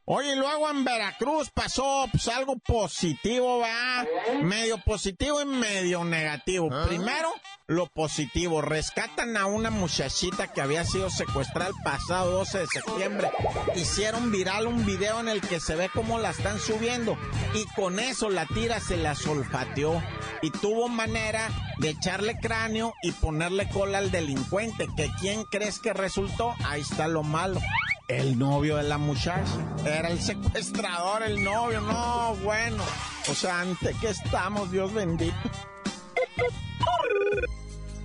Oye, 0.08 0.36
luego 0.36 0.70
en 0.70 0.84
Veracruz 0.84 1.50
pasó 1.50 2.06
pues, 2.12 2.28
algo 2.28 2.56
positivo, 2.58 3.58
va. 3.58 4.06
Medio 4.40 4.78
positivo 4.78 5.42
y 5.42 5.44
medio 5.44 6.04
negativo. 6.04 6.70
Primero, 6.86 7.34
lo 7.66 7.86
positivo. 7.86 8.62
Rescatan 8.62 9.36
a 9.36 9.46
una 9.46 9.70
muchachita 9.70 10.46
que 10.52 10.60
había 10.60 10.84
sido 10.84 11.10
secuestrada 11.10 11.70
el 11.70 11.82
pasado 11.82 12.30
12 12.30 12.58
de 12.58 12.66
septiembre. 12.68 13.32
Hicieron 13.74 14.30
viral 14.30 14.68
un 14.68 14.86
video 14.86 15.18
en 15.18 15.26
el 15.26 15.40
que 15.40 15.58
se 15.58 15.74
ve 15.74 15.90
cómo 15.92 16.20
la 16.20 16.30
están 16.30 16.60
subiendo. 16.60 17.18
Y 17.54 17.64
con 17.74 17.98
eso 17.98 18.30
la 18.30 18.46
tira 18.46 18.78
se 18.78 18.96
la 18.96 19.16
solfateó. 19.16 20.00
Y 20.40 20.52
tuvo 20.52 20.86
manera 20.86 21.48
de 21.78 21.90
echarle 21.90 22.38
cráneo 22.38 22.94
y 23.02 23.10
ponerle 23.10 23.68
cola 23.70 23.98
al 23.98 24.12
delincuente. 24.12 24.86
Que 24.96 25.10
quién 25.18 25.42
crees 25.50 25.80
que 25.80 25.92
resultó? 25.92 26.54
Ahí 26.64 26.82
está 26.82 27.08
lo 27.08 27.24
malo 27.24 27.60
el 28.08 28.38
novio 28.38 28.76
de 28.76 28.84
la 28.84 28.98
muchacha. 28.98 29.44
Era 29.84 30.08
el 30.08 30.20
secuestrador, 30.20 31.22
el 31.22 31.42
novio. 31.42 31.80
No, 31.80 32.36
bueno. 32.42 32.82
O 33.28 33.34
sea, 33.34 33.60
ante 33.60 33.94
que 33.94 34.08
estamos, 34.08 34.70
Dios 34.70 34.92
bendito. 34.92 35.36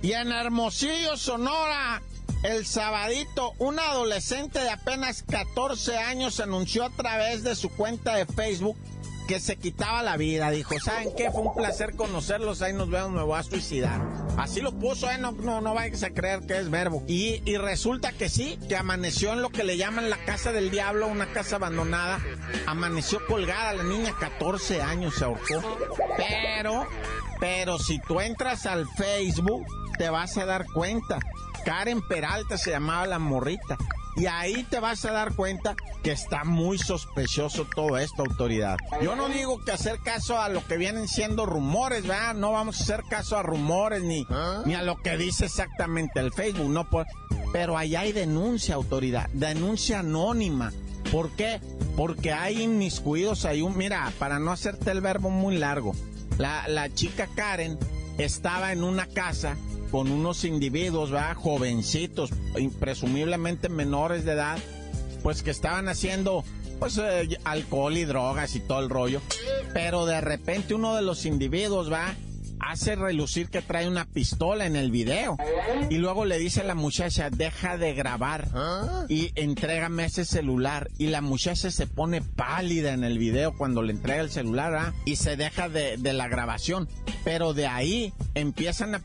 Y 0.02 0.12
en 0.12 0.32
Hermosillo, 0.32 1.16
Sonora, 1.16 2.02
el 2.42 2.66
sabadito, 2.66 3.52
un 3.58 3.78
adolescente 3.78 4.58
de 4.58 4.70
apenas 4.70 5.22
14 5.22 5.96
años 5.98 6.40
anunció 6.40 6.84
a 6.84 6.90
través 6.90 7.44
de 7.44 7.54
su 7.54 7.70
cuenta 7.70 8.16
de 8.16 8.26
Facebook 8.26 8.76
que 9.26 9.40
se 9.40 9.56
quitaba 9.56 10.02
la 10.02 10.16
vida. 10.16 10.50
Dijo, 10.50 10.78
¿saben 10.80 11.10
qué? 11.16 11.30
Fue 11.30 11.42
un 11.42 11.54
placer 11.54 11.94
conocerlos, 11.96 12.62
ahí 12.62 12.72
nos 12.72 12.90
vemos, 12.90 13.12
me 13.12 13.22
voy 13.22 13.38
a 13.38 13.42
suicidar. 13.42 14.00
Así 14.36 14.60
lo 14.60 14.72
puso, 14.72 15.10
¿eh? 15.10 15.18
No, 15.18 15.32
no, 15.32 15.60
no 15.60 15.74
vayas 15.74 16.02
a 16.02 16.10
creer 16.10 16.40
que 16.46 16.58
es 16.58 16.70
verbo. 16.70 17.02
Y, 17.06 17.42
y 17.44 17.56
resulta 17.56 18.12
que 18.12 18.28
sí, 18.28 18.58
que 18.68 18.76
amaneció 18.76 19.32
en 19.32 19.42
lo 19.42 19.50
que 19.50 19.64
le 19.64 19.76
llaman 19.76 20.10
la 20.10 20.18
casa 20.24 20.52
del 20.52 20.70
diablo, 20.70 21.06
una 21.06 21.26
casa 21.26 21.56
abandonada. 21.56 22.20
Amaneció 22.66 23.24
colgada, 23.26 23.74
la 23.74 23.84
niña 23.84 24.14
14 24.18 24.82
años 24.82 25.14
se 25.14 25.24
ahorcó. 25.24 25.62
Pero, 26.16 26.86
pero 27.40 27.78
si 27.78 27.98
tú 28.00 28.20
entras 28.20 28.66
al 28.66 28.88
Facebook, 28.88 29.66
te 29.98 30.08
vas 30.10 30.36
a 30.38 30.46
dar 30.46 30.66
cuenta. 30.66 31.18
Karen 31.64 32.02
Peralta 32.02 32.58
se 32.58 32.70
llamaba 32.70 33.06
la 33.06 33.18
morrita. 33.18 33.76
Y 34.16 34.26
ahí 34.26 34.64
te 34.64 34.78
vas 34.78 35.04
a 35.04 35.12
dar 35.12 35.34
cuenta 35.34 35.74
que 36.02 36.12
está 36.12 36.44
muy 36.44 36.78
sospechoso 36.78 37.66
todo 37.74 37.96
esto, 37.96 38.22
autoridad. 38.22 38.76
Yo 39.02 39.16
no 39.16 39.28
digo 39.28 39.64
que 39.64 39.72
hacer 39.72 40.00
caso 40.00 40.38
a 40.38 40.48
lo 40.48 40.66
que 40.66 40.76
vienen 40.76 41.08
siendo 41.08 41.46
rumores, 41.46 42.02
¿verdad? 42.02 42.34
No 42.34 42.52
vamos 42.52 42.78
a 42.78 42.82
hacer 42.82 43.04
caso 43.08 43.38
a 43.38 43.42
rumores 43.42 44.02
ni, 44.02 44.26
ni 44.66 44.74
a 44.74 44.82
lo 44.82 44.96
que 44.96 45.16
dice 45.16 45.46
exactamente 45.46 46.20
el 46.20 46.32
Facebook, 46.32 46.68
no. 46.68 46.86
Pero 47.52 47.78
ahí 47.78 47.96
hay 47.96 48.12
denuncia, 48.12 48.74
autoridad, 48.74 49.28
denuncia 49.32 50.00
anónima. 50.00 50.72
¿Por 51.10 51.30
qué? 51.30 51.60
Porque 51.96 52.32
hay 52.32 52.62
inmiscuidos, 52.62 53.44
hay 53.44 53.62
un, 53.62 53.76
mira, 53.76 54.12
para 54.18 54.38
no 54.38 54.50
hacerte 54.52 54.90
el 54.90 55.00
verbo 55.00 55.30
muy 55.30 55.56
largo, 55.58 55.94
la, 56.38 56.66
la 56.68 56.92
chica 56.92 57.28
Karen 57.34 57.78
estaba 58.18 58.72
en 58.72 58.82
una 58.82 59.06
casa 59.06 59.56
con 59.92 60.10
unos 60.10 60.44
individuos, 60.44 61.10
¿verdad? 61.10 61.36
Jovencitos, 61.36 62.30
presumiblemente 62.80 63.68
menores 63.68 64.24
de 64.24 64.32
edad, 64.32 64.58
pues 65.22 65.42
que 65.42 65.50
estaban 65.50 65.86
haciendo, 65.86 66.44
pues, 66.80 66.98
eh, 66.98 67.38
alcohol 67.44 67.96
y 67.98 68.06
drogas 68.06 68.56
y 68.56 68.60
todo 68.60 68.80
el 68.80 68.88
rollo. 68.88 69.20
Pero 69.74 70.06
de 70.06 70.22
repente 70.22 70.74
uno 70.74 70.96
de 70.96 71.02
los 71.02 71.26
individuos, 71.26 71.92
va 71.92 72.14
hace 72.62 72.96
relucir 72.96 73.48
que 73.48 73.60
trae 73.60 73.88
una 73.88 74.06
pistola 74.06 74.66
en 74.66 74.76
el 74.76 74.90
video. 74.90 75.36
Y 75.90 75.98
luego 75.98 76.24
le 76.24 76.38
dice 76.38 76.60
a 76.60 76.64
la 76.64 76.74
muchacha, 76.74 77.28
deja 77.30 77.76
de 77.76 77.94
grabar 77.94 78.48
y 79.08 79.32
entrégame 79.34 80.04
ese 80.04 80.24
celular. 80.24 80.88
Y 80.98 81.08
la 81.08 81.20
muchacha 81.20 81.70
se 81.70 81.86
pone 81.86 82.22
pálida 82.22 82.92
en 82.92 83.04
el 83.04 83.18
video 83.18 83.56
cuando 83.56 83.82
le 83.82 83.92
entrega 83.92 84.22
el 84.22 84.30
celular 84.30 84.74
¿ah? 84.74 84.94
y 85.04 85.16
se 85.16 85.36
deja 85.36 85.68
de, 85.68 85.98
la 86.12 86.28
grabación. 86.28 86.88
Pero 87.24 87.54
de 87.54 87.66
ahí 87.66 88.12
empiezan 88.34 88.94
a, 88.94 89.02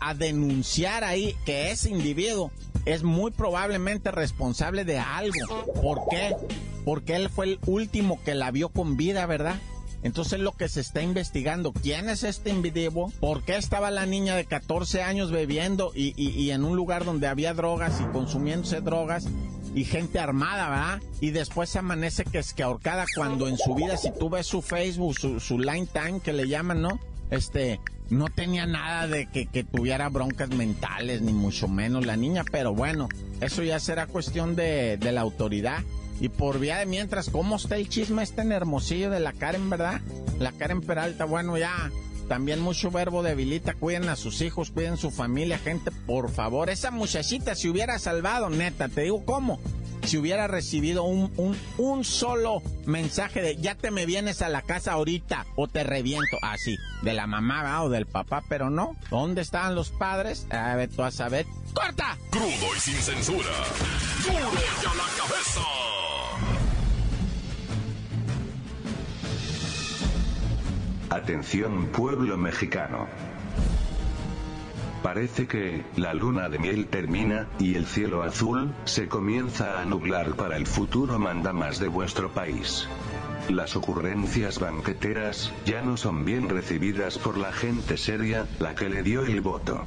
a 0.00 0.14
denunciar 0.14 1.04
ahí 1.04 1.36
que 1.44 1.70
ese 1.70 1.90
individuo 1.90 2.50
es 2.84 3.02
muy 3.02 3.30
probablemente 3.30 4.10
responsable 4.10 4.84
de 4.84 4.98
algo. 4.98 5.64
¿Por 5.80 6.02
qué? 6.10 6.36
Porque 6.84 7.16
él 7.16 7.30
fue 7.30 7.46
el 7.46 7.58
último 7.66 8.22
que 8.22 8.34
la 8.34 8.50
vio 8.50 8.68
con 8.68 8.96
vida, 8.96 9.26
¿verdad? 9.26 9.56
Entonces 10.04 10.38
lo 10.38 10.52
que 10.52 10.68
se 10.68 10.80
está 10.80 11.02
investigando, 11.02 11.72
¿quién 11.72 12.08
es 12.08 12.22
este 12.22 12.50
individuo? 12.50 13.12
¿Por 13.18 13.42
qué 13.42 13.56
estaba 13.56 13.90
la 13.90 14.06
niña 14.06 14.36
de 14.36 14.44
14 14.44 15.02
años 15.02 15.32
bebiendo 15.32 15.90
y, 15.94 16.14
y 16.16 16.50
en 16.52 16.62
un 16.62 16.76
lugar 16.76 17.04
donde 17.04 17.26
había 17.26 17.54
drogas 17.54 18.00
y 18.00 18.04
consumiéndose 18.12 18.80
drogas? 18.80 19.26
y 19.74 19.84
gente 19.84 20.20
armada, 20.20 20.68
¿verdad? 20.70 21.02
Y 21.20 21.30
después 21.30 21.74
amanece 21.76 22.24
que 22.24 22.38
es 22.38 22.54
que 22.54 22.62
ahorcada 22.62 23.06
cuando 23.16 23.48
en 23.48 23.58
su 23.58 23.74
vida, 23.74 23.96
si 23.96 24.12
tú 24.12 24.30
ves 24.30 24.46
su 24.46 24.62
Facebook, 24.62 25.18
su, 25.18 25.40
su 25.40 25.58
line 25.58 25.88
time 25.92 26.20
que 26.20 26.32
le 26.32 26.46
llaman, 26.46 26.80
¿no? 26.80 27.00
Este, 27.30 27.80
no 28.08 28.28
tenía 28.28 28.66
nada 28.66 29.08
de 29.08 29.26
que, 29.26 29.46
que, 29.46 29.64
tuviera 29.64 30.08
broncas 30.08 30.50
mentales, 30.50 31.22
ni 31.22 31.32
mucho 31.32 31.66
menos 31.68 32.06
la 32.06 32.16
niña, 32.16 32.44
pero 32.50 32.74
bueno, 32.74 33.08
eso 33.40 33.62
ya 33.62 33.80
será 33.80 34.06
cuestión 34.06 34.54
de, 34.54 34.96
de 34.96 35.12
la 35.12 35.22
autoridad. 35.22 35.82
Y 36.20 36.28
por 36.28 36.58
vía 36.58 36.78
de 36.78 36.86
mientras, 36.86 37.28
¿cómo 37.30 37.56
está 37.56 37.76
el 37.76 37.88
chisme 37.88 38.22
este 38.22 38.42
en 38.42 38.52
Hermosillo 38.52 39.10
de 39.10 39.20
la 39.20 39.32
Karen, 39.32 39.68
verdad? 39.68 40.00
La 40.38 40.52
Karen 40.52 40.80
Peralta, 40.80 41.24
bueno, 41.24 41.58
ya, 41.58 41.90
también 42.28 42.60
mucho 42.60 42.90
verbo 42.90 43.22
debilita, 43.22 43.74
cuiden 43.74 44.08
a 44.08 44.16
sus 44.16 44.40
hijos, 44.40 44.70
cuiden 44.70 44.96
su 44.96 45.10
familia, 45.10 45.58
gente, 45.58 45.90
por 45.90 46.30
favor. 46.30 46.70
Esa 46.70 46.90
muchachita 46.90 47.54
se 47.54 47.68
hubiera 47.68 47.98
salvado, 47.98 48.48
neta, 48.50 48.88
te 48.88 49.02
digo 49.02 49.24
cómo. 49.24 49.60
Si 50.04 50.18
hubiera 50.18 50.46
recibido 50.46 51.04
un, 51.04 51.32
un, 51.38 51.56
un 51.78 52.04
solo 52.04 52.62
mensaje 52.84 53.40
de 53.40 53.56
ya 53.56 53.74
te 53.74 53.90
me 53.90 54.04
vienes 54.04 54.42
a 54.42 54.50
la 54.50 54.60
casa 54.60 54.92
ahorita 54.92 55.46
o 55.56 55.66
te 55.66 55.82
reviento, 55.82 56.36
así, 56.42 56.76
de 57.02 57.14
la 57.14 57.26
mamá 57.26 57.82
o 57.82 57.88
del 57.88 58.04
papá, 58.04 58.42
pero 58.48 58.68
no. 58.68 58.96
¿Dónde 59.10 59.40
estaban 59.40 59.74
los 59.74 59.90
padres? 59.90 60.46
A 60.50 60.74
ver, 60.76 60.90
tú 60.90 61.02
a 61.02 61.10
saber. 61.10 61.46
¡Corta! 61.72 62.18
Crudo 62.30 62.76
y 62.76 62.80
sin 62.80 62.96
censura. 62.96 63.48
¡Duro 64.24 64.36
y 64.36 64.86
a 64.86 64.94
la 64.94 65.04
cabeza! 65.16 65.93
Atención 71.14 71.86
pueblo 71.92 72.36
mexicano. 72.36 73.06
Parece 75.00 75.46
que, 75.46 75.84
la 75.94 76.12
luna 76.12 76.48
de 76.48 76.58
miel 76.58 76.88
termina, 76.88 77.46
y 77.60 77.76
el 77.76 77.86
cielo 77.86 78.24
azul, 78.24 78.74
se 78.84 79.06
comienza 79.06 79.80
a 79.80 79.84
nublar 79.84 80.34
para 80.34 80.56
el 80.56 80.66
futuro 80.66 81.20
más 81.20 81.78
de 81.78 81.86
vuestro 81.86 82.32
país. 82.32 82.88
Las 83.48 83.76
ocurrencias 83.76 84.58
banqueteras, 84.58 85.52
ya 85.64 85.82
no 85.82 85.96
son 85.96 86.24
bien 86.24 86.48
recibidas 86.48 87.16
por 87.16 87.38
la 87.38 87.52
gente 87.52 87.96
seria, 87.96 88.48
la 88.58 88.74
que 88.74 88.88
le 88.88 89.04
dio 89.04 89.24
el 89.24 89.40
voto. 89.40 89.84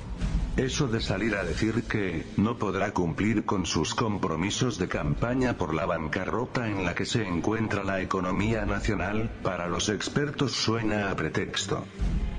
Eso 0.57 0.87
de 0.87 1.01
salir 1.01 1.35
a 1.35 1.43
decir 1.43 1.83
que 1.83 2.25
no 2.35 2.57
podrá 2.57 2.91
cumplir 2.91 3.45
con 3.45 3.67
sus 3.67 3.93
compromisos 3.93 4.79
de 4.79 4.87
campaña 4.87 5.55
por 5.55 5.75
la 5.75 5.85
bancarrota 5.85 6.67
en 6.67 6.83
la 6.83 6.95
que 6.95 7.05
se 7.05 7.27
encuentra 7.27 7.83
la 7.83 8.01
economía 8.01 8.65
nacional, 8.65 9.29
para 9.43 9.67
los 9.67 9.87
expertos 9.89 10.53
suena 10.53 11.11
a 11.11 11.15
pretexto. 11.15 11.85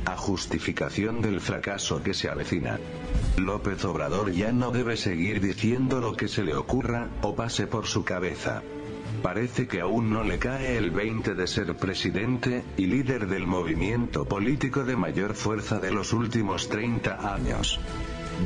A 0.04 0.16
justificación 0.16 1.22
del 1.22 1.40
fracaso 1.40 2.02
que 2.02 2.12
se 2.12 2.28
avecina. 2.28 2.80
López 3.36 3.84
Obrador 3.84 4.32
ya 4.32 4.50
no 4.50 4.72
debe 4.72 4.96
seguir 4.96 5.40
diciendo 5.40 6.00
lo 6.00 6.16
que 6.16 6.26
se 6.26 6.42
le 6.42 6.56
ocurra, 6.56 7.06
o 7.22 7.36
pase 7.36 7.68
por 7.68 7.86
su 7.86 8.02
cabeza. 8.02 8.62
Parece 9.22 9.66
que 9.66 9.80
aún 9.80 10.10
no 10.10 10.22
le 10.22 10.38
cae 10.38 10.76
el 10.76 10.90
20 10.90 11.34
de 11.34 11.46
ser 11.46 11.76
presidente, 11.76 12.64
y 12.76 12.86
líder 12.86 13.26
del 13.26 13.46
movimiento 13.46 14.24
político 14.24 14.84
de 14.84 14.96
mayor 14.96 15.34
fuerza 15.34 15.78
de 15.78 15.90
los 15.90 16.12
últimos 16.12 16.68
30 16.68 17.34
años. 17.34 17.80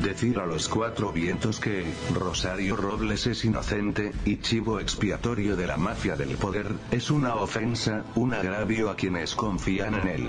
Decir 0.00 0.38
a 0.38 0.46
los 0.46 0.68
cuatro 0.68 1.12
vientos 1.12 1.60
que 1.60 1.84
Rosario 2.14 2.76
Robles 2.76 3.26
es 3.26 3.44
inocente, 3.44 4.12
y 4.24 4.38
chivo 4.38 4.80
expiatorio 4.80 5.54
de 5.54 5.66
la 5.66 5.76
mafia 5.76 6.16
del 6.16 6.36
poder, 6.38 6.72
es 6.90 7.10
una 7.10 7.34
ofensa, 7.34 8.04
un 8.14 8.32
agravio 8.32 8.88
a 8.88 8.96
quienes 8.96 9.34
confían 9.34 9.94
en 9.94 10.08
él. 10.08 10.28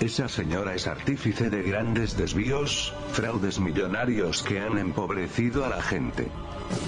Esa 0.00 0.28
señora 0.28 0.74
es 0.74 0.86
artífice 0.86 1.50
de 1.50 1.62
grandes 1.62 2.16
desvíos, 2.16 2.94
fraudes 3.12 3.60
millonarios 3.60 4.42
que 4.42 4.60
han 4.60 4.78
empobrecido 4.78 5.66
a 5.66 5.68
la 5.68 5.82
gente. 5.82 6.28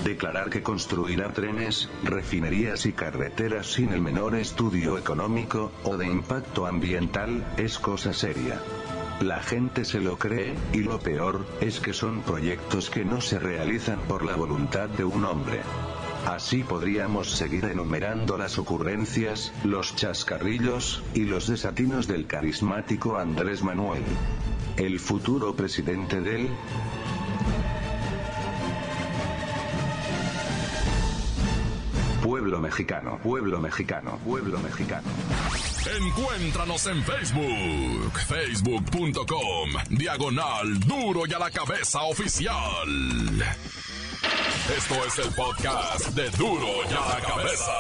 Declarar 0.04 0.50
que 0.50 0.62
construirá 0.62 1.32
trenes, 1.32 1.88
refinerías 2.02 2.86
y 2.86 2.92
carreteras 2.92 3.66
sin 3.66 3.92
el 3.92 4.00
menor 4.00 4.34
estudio 4.34 4.98
económico, 4.98 5.72
o 5.84 5.96
de 5.96 6.06
impacto 6.06 6.66
ambiental, 6.66 7.46
es 7.56 7.78
cosa 7.78 8.12
seria. 8.12 8.60
La 9.20 9.42
gente 9.42 9.84
se 9.84 10.00
lo 10.00 10.16
cree, 10.16 10.54
y 10.72 10.78
lo 10.78 11.00
peor, 11.00 11.44
es 11.60 11.80
que 11.80 11.92
son 11.92 12.22
proyectos 12.22 12.88
que 12.88 13.04
no 13.04 13.20
se 13.20 13.38
realizan 13.38 13.98
por 14.06 14.24
la 14.24 14.36
voluntad 14.36 14.88
de 14.88 15.04
un 15.04 15.24
hombre. 15.24 15.60
Así 16.26 16.62
podríamos 16.62 17.30
seguir 17.30 17.64
enumerando 17.64 18.38
las 18.38 18.58
ocurrencias, 18.58 19.52
los 19.64 19.96
chascarrillos, 19.96 21.02
y 21.14 21.24
los 21.24 21.48
desatinos 21.48 22.06
del 22.06 22.26
carismático 22.26 23.18
Andrés 23.18 23.62
Manuel. 23.62 24.04
El 24.76 25.00
futuro 25.00 25.54
presidente 25.54 26.20
del... 26.20 26.48
mexicano, 32.68 33.18
pueblo 33.22 33.60
mexicano, 33.60 34.18
pueblo 34.26 34.58
mexicano. 34.58 35.08
Encuéntranos 35.96 36.86
en 36.86 37.02
Facebook, 37.02 38.12
facebook.com, 38.26 39.70
diagonal 39.88 40.78
duro 40.80 41.22
y 41.26 41.32
a 41.32 41.38
la 41.38 41.50
cabeza 41.50 42.02
oficial. 42.02 42.52
Esto 44.76 44.94
es 45.06 45.18
el 45.18 45.32
podcast 45.34 46.08
de 46.08 46.28
duro 46.32 46.68
y 46.90 46.92
a 46.92 47.14
la 47.14 47.26
cabeza. 47.26 47.72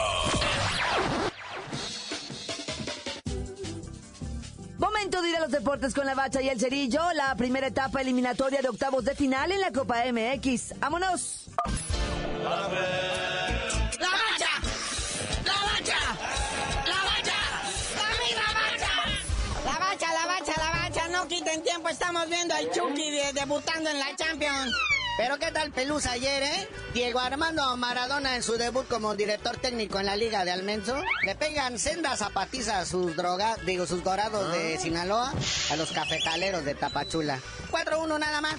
Momento 4.78 5.20
de 5.20 5.28
ir 5.28 5.36
a 5.36 5.40
los 5.40 5.50
deportes 5.50 5.92
con 5.92 6.06
la 6.06 6.14
bacha 6.14 6.40
y 6.40 6.48
el 6.48 6.58
cerillo, 6.58 7.12
la 7.12 7.34
primera 7.34 7.66
etapa 7.66 8.00
eliminatoria 8.00 8.62
de 8.62 8.70
octavos 8.70 9.04
de 9.04 9.14
final 9.14 9.52
en 9.52 9.60
la 9.60 9.70
Copa 9.70 9.96
MX. 10.10 10.78
¡Vámonos! 10.80 11.50
¡La 12.42 13.27
quiten 21.58 21.62
tiempo, 21.62 21.88
estamos 21.88 22.28
viendo 22.28 22.54
al 22.54 22.70
Chucky 22.70 23.10
de- 23.10 23.32
debutando 23.32 23.90
en 23.90 23.98
la 23.98 24.14
Champions. 24.16 24.72
Pero 25.16 25.36
qué 25.38 25.50
tal 25.50 25.72
Pelusa 25.72 26.12
ayer, 26.12 26.44
¿eh? 26.44 26.68
Diego 26.94 27.18
Armando 27.18 27.76
Maradona 27.76 28.36
en 28.36 28.42
su 28.44 28.52
debut 28.56 28.86
como 28.86 29.16
director 29.16 29.56
técnico 29.56 29.98
en 29.98 30.06
la 30.06 30.14
Liga 30.14 30.44
de 30.44 30.52
Almenso. 30.52 31.02
Le 31.24 31.34
pegan 31.34 31.76
sendas 31.78 32.20
zapatizas 32.20 32.74
a 32.76 32.86
sus 32.86 33.16
drogas, 33.16 33.58
digo, 33.66 33.84
sus 33.86 34.04
dorados 34.04 34.52
de 34.52 34.78
Sinaloa, 34.78 35.32
a 35.72 35.76
los 35.76 35.90
cafetaleros 35.90 36.64
de 36.64 36.74
Tapachula. 36.76 37.40
4-1 37.72 38.18
nada 38.20 38.40
más. 38.40 38.54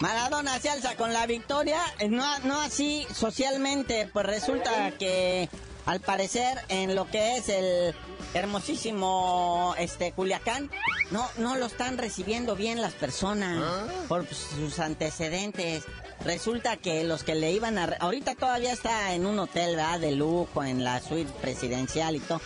Maradona 0.00 0.58
se 0.58 0.68
alza 0.68 0.96
con 0.96 1.14
la 1.14 1.26
victoria, 1.26 1.80
no, 2.10 2.38
no 2.40 2.60
así 2.60 3.06
socialmente, 3.14 4.10
pues 4.12 4.26
resulta 4.26 4.90
que 4.98 5.48
al 5.86 6.00
parecer 6.00 6.58
en 6.68 6.94
lo 6.94 7.06
que 7.10 7.36
es 7.36 7.48
el 7.48 7.94
hermosísimo 8.34 9.74
este 9.78 10.12
Culiacán, 10.12 10.70
no, 11.10 11.28
no 11.38 11.56
lo 11.56 11.66
están 11.66 11.98
recibiendo 11.98 12.56
bien 12.56 12.80
las 12.80 12.92
personas 12.92 13.62
por 14.08 14.26
sus 14.32 14.78
antecedentes. 14.78 15.84
Resulta 16.24 16.76
que 16.76 17.02
los 17.04 17.24
que 17.24 17.34
le 17.34 17.50
iban 17.52 17.78
a... 17.78 17.86
re- 17.86 17.96
Ahorita 18.00 18.34
todavía 18.36 18.72
está 18.72 19.12
en 19.12 19.26
un 19.26 19.38
hotel, 19.38 19.76
¿verdad? 19.76 19.98
De 20.00 20.12
lujo, 20.12 20.62
en 20.64 20.84
la 20.84 21.00
suite 21.00 21.30
presidencial 21.40 22.14
y 22.16 22.20
todo. 22.20 22.40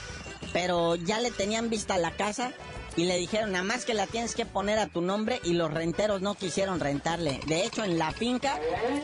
Pero 0.52 0.96
ya 0.96 1.20
le 1.20 1.30
tenían 1.30 1.68
vista 1.68 1.98
la 1.98 2.12
casa 2.12 2.52
y 2.96 3.04
le 3.04 3.18
dijeron, 3.18 3.52
nada 3.52 3.64
más 3.64 3.84
que 3.84 3.94
la 3.94 4.06
tienes 4.06 4.34
que 4.34 4.46
poner 4.46 4.78
a 4.78 4.86
tu 4.86 5.02
nombre 5.02 5.40
y 5.44 5.52
los 5.52 5.72
renteros 5.72 6.22
no 6.22 6.34
quisieron 6.34 6.80
rentarle. 6.80 7.40
De 7.46 7.64
hecho, 7.64 7.84
en 7.84 7.98
la 7.98 8.10
finca 8.12 8.58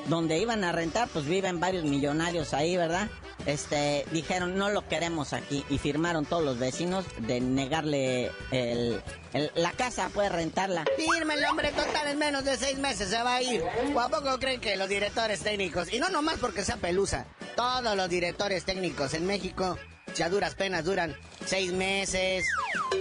donde 0.07 0.39
iban 0.39 0.65
a 0.65 0.73
rentar, 0.73 1.09
pues 1.09 1.27
viven 1.27 1.61
varios 1.61 1.85
millonarios 1.85 2.55
ahí, 2.55 2.77
¿verdad? 2.77 3.09
Este, 3.45 4.05
dijeron, 4.13 4.57
no 4.57 4.71
lo 4.71 4.89
queremos 4.89 5.33
aquí 5.33 5.65
y 5.69 5.79
firmaron 5.79 6.25
todos 6.25 6.45
los 6.45 6.59
vecinos 6.59 7.05
de 7.19 7.41
negarle 7.41 8.31
el, 8.51 9.03
la 9.55 9.73
casa, 9.73 10.09
puede 10.09 10.29
rentarla. 10.29 10.85
Firme 10.97 11.35
el 11.35 11.45
hombre 11.45 11.71
total 11.73 12.09
en 12.09 12.19
menos 12.19 12.45
de 12.45 12.57
seis 12.57 12.79
meses 12.79 13.09
se 13.09 13.23
va 13.23 13.37
a 13.37 13.43
ir. 13.43 13.63
¿O 13.95 14.09
poco 14.09 14.39
creen 14.39 14.61
que 14.61 14.77
los 14.77 14.89
directores 14.89 15.41
técnicos, 15.41 15.93
y 15.93 15.99
no 15.99 16.09
nomás 16.09 16.39
porque 16.39 16.65
sea 16.65 16.77
Pelusa, 16.77 17.27
todos 17.57 17.97
los 17.97 18.09
directores 18.09 18.65
técnicos 18.65 19.15
en 19.15 19.27
México, 19.27 19.77
ya 20.15 20.29
duras 20.29 20.55
penas 20.55 20.85
duran 20.85 21.17
seis 21.47 21.73
meses, 21.73 22.47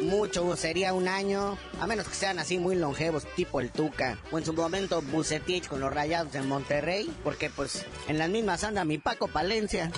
mucho 0.01 0.55
sería 0.55 0.93
un 0.93 1.07
año, 1.07 1.57
a 1.79 1.87
menos 1.87 2.07
que 2.07 2.15
sean 2.15 2.39
así 2.39 2.57
muy 2.57 2.75
longevos, 2.75 3.25
tipo 3.35 3.59
el 3.59 3.71
Tuca, 3.71 4.17
o 4.31 4.37
en 4.37 4.45
su 4.45 4.53
momento 4.53 5.01
Bucetich 5.01 5.67
con 5.67 5.79
los 5.79 5.93
rayados 5.93 6.35
en 6.35 6.47
Monterrey, 6.47 7.13
porque 7.23 7.49
pues 7.49 7.85
en 8.07 8.17
las 8.17 8.29
mismas 8.29 8.63
anda 8.63 8.85
mi 8.85 8.97
Paco 8.97 9.27
Palencia. 9.27 9.91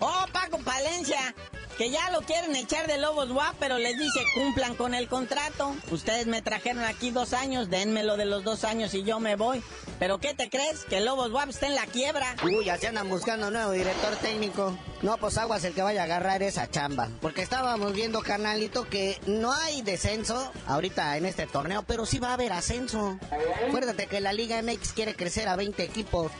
¡Oh, 0.00 0.24
Paco 0.32 0.58
Palencia! 0.58 1.34
Que 1.76 1.90
ya 1.90 2.10
lo 2.10 2.22
quieren 2.22 2.56
echar 2.56 2.86
de 2.86 2.98
Lobos 2.98 3.30
WAP, 3.30 3.54
pero 3.58 3.78
les 3.78 3.98
dice 3.98 4.20
cumplan 4.34 4.74
con 4.74 4.94
el 4.94 5.08
contrato. 5.08 5.74
Ustedes 5.90 6.26
me 6.26 6.42
trajeron 6.42 6.84
aquí 6.84 7.10
dos 7.10 7.32
años, 7.32 7.68
denmelo 7.68 8.16
de 8.16 8.24
los 8.24 8.44
dos 8.44 8.64
años 8.64 8.94
y 8.94 9.02
yo 9.02 9.20
me 9.20 9.36
voy. 9.36 9.62
¿Pero 9.98 10.18
qué 10.18 10.34
te 10.34 10.48
crees? 10.48 10.84
Que 10.84 11.00
Lobos 11.00 11.32
WAP 11.32 11.50
está 11.50 11.66
en 11.66 11.74
la 11.74 11.86
quiebra. 11.86 12.34
Uy, 12.44 12.64
ya 12.64 12.78
se 12.78 12.88
andan 12.88 13.08
buscando 13.08 13.50
nuevo 13.50 13.72
director 13.72 14.16
técnico. 14.16 14.76
No, 15.02 15.18
pues 15.18 15.36
aguas 15.36 15.64
el 15.64 15.74
que 15.74 15.82
vaya 15.82 16.02
a 16.02 16.04
agarrar 16.04 16.42
esa 16.42 16.70
chamba. 16.70 17.10
Porque 17.20 17.42
estábamos 17.42 17.92
viendo, 17.92 18.22
carnalito, 18.22 18.88
que 18.88 19.20
no 19.26 19.52
hay 19.52 19.82
descenso 19.82 20.50
ahorita 20.66 21.16
en 21.16 21.26
este 21.26 21.46
torneo, 21.46 21.82
pero 21.82 22.06
sí 22.06 22.18
va 22.18 22.30
a 22.30 22.34
haber 22.34 22.52
ascenso. 22.52 23.18
Acuérdate 23.68 24.06
que 24.06 24.20
la 24.20 24.32
Liga 24.32 24.60
MX 24.62 24.92
quiere 24.92 25.14
crecer 25.14 25.48
a 25.48 25.56
20 25.56 25.82
equipos. 25.82 26.32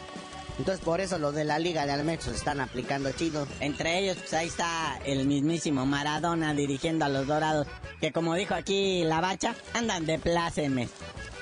Entonces 0.58 0.84
por 0.84 1.00
eso 1.00 1.18
los 1.18 1.34
de 1.34 1.44
la 1.44 1.58
Liga 1.58 1.86
de 1.86 1.92
Almex 1.92 2.24
se 2.24 2.30
están 2.32 2.60
aplicando 2.60 3.10
chido. 3.12 3.46
Entre 3.60 3.98
ellos, 3.98 4.16
pues 4.16 4.34
ahí 4.34 4.48
está 4.48 4.98
el 5.04 5.26
mismísimo 5.26 5.86
Maradona 5.86 6.54
dirigiendo 6.54 7.04
a 7.04 7.08
los 7.08 7.26
Dorados, 7.26 7.66
que 8.00 8.12
como 8.12 8.34
dijo 8.34 8.54
aquí 8.54 9.04
la 9.04 9.20
bacha, 9.20 9.54
andan 9.74 10.06
de 10.06 10.18
pláceme. 10.18 10.88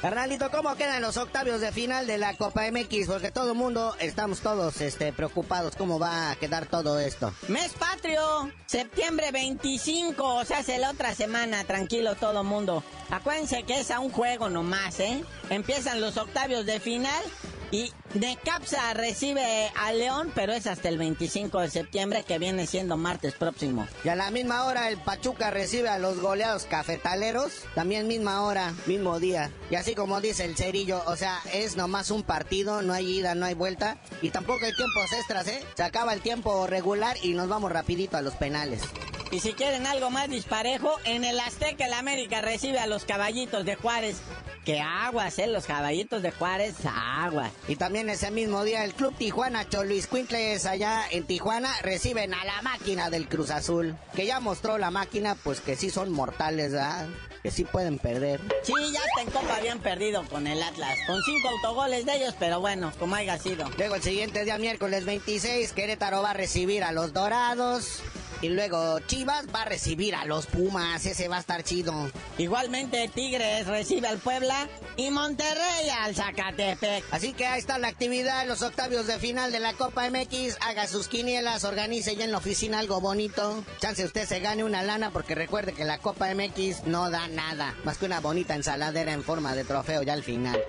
Carnalito, 0.05 0.51
¿cómo 0.51 0.75
quedan 0.77 1.01
los 1.01 1.17
octavios 1.17 1.63
de 1.63 1.73
final 1.73 2.07
de 2.07 2.19
la 2.19 2.37
Copa 2.37 2.71
MX? 2.71 3.07
Porque 3.07 3.31
todo 3.31 3.53
el 3.53 3.57
mundo, 3.57 3.97
estamos 4.01 4.41
todos 4.41 4.83
este, 4.83 5.15
preocupados. 5.15 5.77
¿Cómo 5.77 5.99
va 5.99 6.31
a 6.31 6.37
quedar 6.37 6.67
todo 6.67 6.99
esto? 6.99 7.33
Mes 7.49 7.73
patrio, 7.73 8.53
septiembre 8.67 9.31
25, 9.33 10.23
o 10.23 10.45
sea, 10.45 10.59
hace 10.59 10.77
la 10.77 10.91
otra 10.91 11.15
semana, 11.15 11.65
tranquilo 11.65 12.17
todo 12.17 12.45
mundo. 12.45 12.85
Acuérdense 13.09 13.63
que 13.63 13.81
es 13.81 13.91
a 13.91 14.01
un 14.01 14.11
juego 14.11 14.51
nomás, 14.51 15.01
¿eh? 15.01 15.25
Empiezan 15.49 16.03
los 16.03 16.19
octavios 16.19 16.67
de 16.67 16.81
final 16.81 17.25
y 17.71 17.93
Necapsa 18.15 18.95
recibe 18.95 19.73
a 19.77 19.93
León, 19.93 20.31
pero 20.35 20.53
es 20.53 20.67
hasta 20.67 20.89
el 20.89 20.99
25 20.99 21.61
de 21.61 21.71
septiembre, 21.71 22.25
que 22.27 22.39
viene 22.39 22.67
siendo 22.67 22.97
martes 22.97 23.35
próximo. 23.35 23.89
Y 24.05 24.09
a 24.09 24.15
la 24.15 24.31
misma 24.31 24.65
hora 24.65 24.89
el 24.89 24.99
Pachuca 24.99 25.51
recibe 25.51 25.89
a 25.89 25.99
los 25.99 26.21
goleados 26.21 26.65
cafetaleros, 26.65 27.53
también 27.75 28.07
misma 28.07 28.43
hora, 28.43 28.73
mismo 28.87 29.19
día. 29.19 29.51
Y 29.71 29.75
así 29.75 29.95
como 29.95 30.21
dice 30.21 30.45
el 30.45 30.57
cerillo, 30.57 31.03
o 31.07 31.17
sea, 31.17 31.41
es 31.53 31.77
nomás 31.77 32.11
un 32.11 32.23
partido, 32.23 32.83
no 32.83 32.93
hay 32.93 33.19
ida, 33.19 33.35
no 33.35 33.47
hay 33.47 33.55
vuelta, 33.55 33.99
y 34.23 34.31
tampoco 34.31 34.65
hay 34.65 34.75
tiempos 34.75 35.13
extras, 35.13 35.49
¿eh? 35.49 35.65
Se 35.77 35.83
acaba 35.83 36.13
el 36.13 36.21
tiempo 36.21 36.67
regular 36.67 37.17
y 37.23 37.35
nos 37.35 37.49
vamos 37.49 37.73
rapidito 37.73 38.17
a 38.17 38.23
los 38.23 38.35
penales. 38.35 38.83
Y 39.31 39.41
si 39.41 39.53
quieren 39.55 39.87
algo 39.87 40.11
más 40.11 40.29
disparejo, 40.29 40.95
en 41.05 41.25
el 41.25 41.41
Azteca 41.41 41.87
el 41.87 41.93
América 41.93 42.41
recibe 42.41 42.79
a 42.79 42.87
los 42.87 43.05
caballitos 43.05 43.65
de 43.65 43.75
Juárez. 43.75 44.17
Que 44.65 44.81
aguas, 44.81 45.39
eh, 45.39 45.47
los 45.47 45.67
caballitos 45.67 46.23
de 46.23 46.31
Juárez, 46.31 46.75
aguas. 46.87 47.51
Y 47.69 47.77
también 47.77 48.09
ese 48.09 48.31
mismo 48.31 48.65
día 48.65 48.85
el 48.85 48.95
Club 48.95 49.15
Tijuana 49.17 49.69
Choluis 49.69 50.07
Quintles 50.07 50.65
allá 50.65 51.03
en 51.11 51.25
Tijuana 51.27 51.71
reciben 51.83 52.33
a 52.33 52.45
la 52.45 52.63
máquina 52.63 53.11
del 53.11 53.29
Cruz 53.29 53.51
Azul. 53.51 53.97
Que 54.15 54.25
ya 54.25 54.41
mostró 54.41 54.79
la 54.79 54.91
máquina, 54.91 55.35
pues 55.35 55.61
que 55.61 55.77
sí 55.77 55.91
son 55.91 56.13
mortales, 56.13 56.73
¿verdad? 56.73 57.09
Que 57.43 57.51
sí 57.51 57.65
pueden 57.65 57.99
perder. 57.99 58.41
Sí, 58.63 58.73
ya 58.91 59.01
hasta 59.01 59.23
en 59.23 59.31
Copa 59.31 59.57
habían 59.57 59.81
perdido 59.81 60.25
con 60.29 60.47
el 60.47 60.63
Atlas. 60.63 60.97
Con 61.07 61.21
cinco 61.23 61.49
autogoles 61.51 62.07
de 62.07 62.17
ellos, 62.17 62.35
pero 62.39 62.61
bueno, 62.61 62.91
como 62.99 63.17
haya 63.17 63.39
sido. 63.39 63.69
Luego 63.77 63.97
el 63.97 64.03
siguiente 64.03 64.45
día, 64.45 64.57
miércoles 64.57 65.05
26, 65.05 65.73
Querétaro 65.73 66.23
va 66.23 66.31
a 66.31 66.35
recibir 66.35 66.85
a 66.85 66.93
los 66.93 67.13
Dorados. 67.13 68.03
Y 68.45 68.51
luego 68.51 69.01
Chivas 69.01 69.47
va 69.55 69.63
a 69.63 69.65
recibir 69.65 70.15
a 70.15 70.27
los 70.27 70.45
Pumas, 70.45 71.07
ese 71.07 71.29
va 71.29 71.39
a 71.39 71.41
estar 71.41 71.65
chido. 71.65 72.11
Igualmente 72.37 73.09
Tigres 73.09 73.67
recibe 73.67 74.07
al 74.07 74.19
Puebla 74.19 74.69
y 74.97 75.11
Monterrey 75.11 75.89
al 76.03 76.15
Zacatepec. 76.15 77.05
Así 77.11 77.33
que 77.33 77.47
ahí 77.47 77.59
está 77.59 77.79
la 77.79 77.89
actividad, 77.89 78.47
los 78.47 78.61
octavios 78.61 79.07
de 79.07 79.19
final 79.19 79.51
de 79.51 79.61
la 79.61 79.73
Copa 79.73 80.11
MX. 80.11 80.59
Haga 80.61 80.87
sus 80.87 81.09
quinielas, 81.09 81.65
organice 81.65 82.17
ya 82.17 82.27
en 82.27 82.33
la 82.33 82.37
oficina 82.37 82.81
algo 82.81 83.01
bonito. 83.01 83.65
Chance 83.81 84.05
usted 84.05 84.29
se 84.29 84.41
gane 84.41 84.63
una 84.63 84.83
lana 84.83 85.11
porque 85.11 85.35
recuerde 85.35 85.73
que 85.73 85.87
la 85.87 85.97
Copa 85.97 86.29
MX 86.35 86.85
no 86.85 87.09
da 87.09 87.29
nada, 87.29 87.75
más 87.85 87.97
que 87.97 88.05
una 88.05 88.21
bonita 88.21 88.55
ensaladera 88.55 89.15
en 89.15 89.25
forma 89.25 89.55
de 89.55 89.65
trofeo 89.65 90.03
ya 90.03 90.13
al 90.13 90.23
final. 90.23 90.61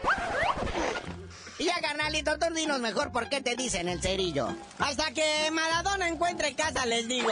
Carnalito, 2.06 2.38
tú 2.38 2.54
dinos 2.54 2.80
mejor 2.82 3.12
por 3.12 3.30
qué 3.30 3.42
te 3.42 3.56
dicen 3.56 3.90
el 3.90 4.00
cerillo. 4.00 4.48
Hasta 4.78 5.10
que 5.10 5.50
Maradona 5.52 6.08
encuentre 6.08 6.54
casa, 6.54 6.86
les 6.86 7.08
digo. 7.08 7.32